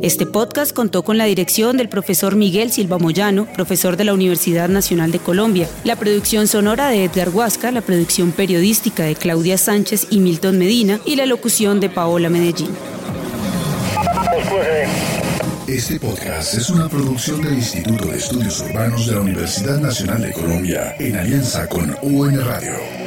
Este 0.02 0.26
podcast 0.26 0.74
contó 0.74 1.04
con 1.04 1.18
la 1.18 1.26
dirección 1.26 1.78
del 1.78 1.90
profesor 1.90 2.36
Miguel 2.36 2.72
Silva 2.72 2.98
Moyano, 2.98 3.46
profesor 3.54 3.98
de 3.98 4.06
la 4.06 4.14
Universidad 4.14 4.68
Nacional 4.68 5.12
de 5.12 5.20
Colombia, 5.20 5.70
la 5.84 5.96
producción 5.96 6.48
sonora 6.48 6.88
de 6.88 7.04
Edgar 7.04 7.30
Huasca, 7.30 7.72
la 7.72 7.82
producción 7.82 8.32
periodística 8.32 9.04
de 9.04 9.16
Claudia 9.16 9.58
Sánchez 9.58 10.08
y 10.10 10.20
Milton 10.20 10.58
Medina 10.58 11.00
y 11.06 11.18
la 11.18 11.26
locución 11.26 11.80
de 11.80 11.90
Paola 11.90 12.30
Medellín. 12.30 12.70
Este 15.68 16.00
podcast 16.00 16.56
es 16.56 16.70
una 16.70 16.90
producción 16.90 17.42
del 17.42 17.54
Instituto 17.54 18.06
de 18.06 18.18
Estudios 18.18 18.62
Urbanos 18.62 19.08
de 19.08 19.16
la 19.16 19.22
Universidad 19.22 19.80
Nacional 19.80 20.22
de 20.22 20.34
Colombia 20.34 20.96
en 21.00 21.16
alianza 21.16 21.68
con 21.68 21.96
UN 22.02 22.42
Radio. 22.42 23.01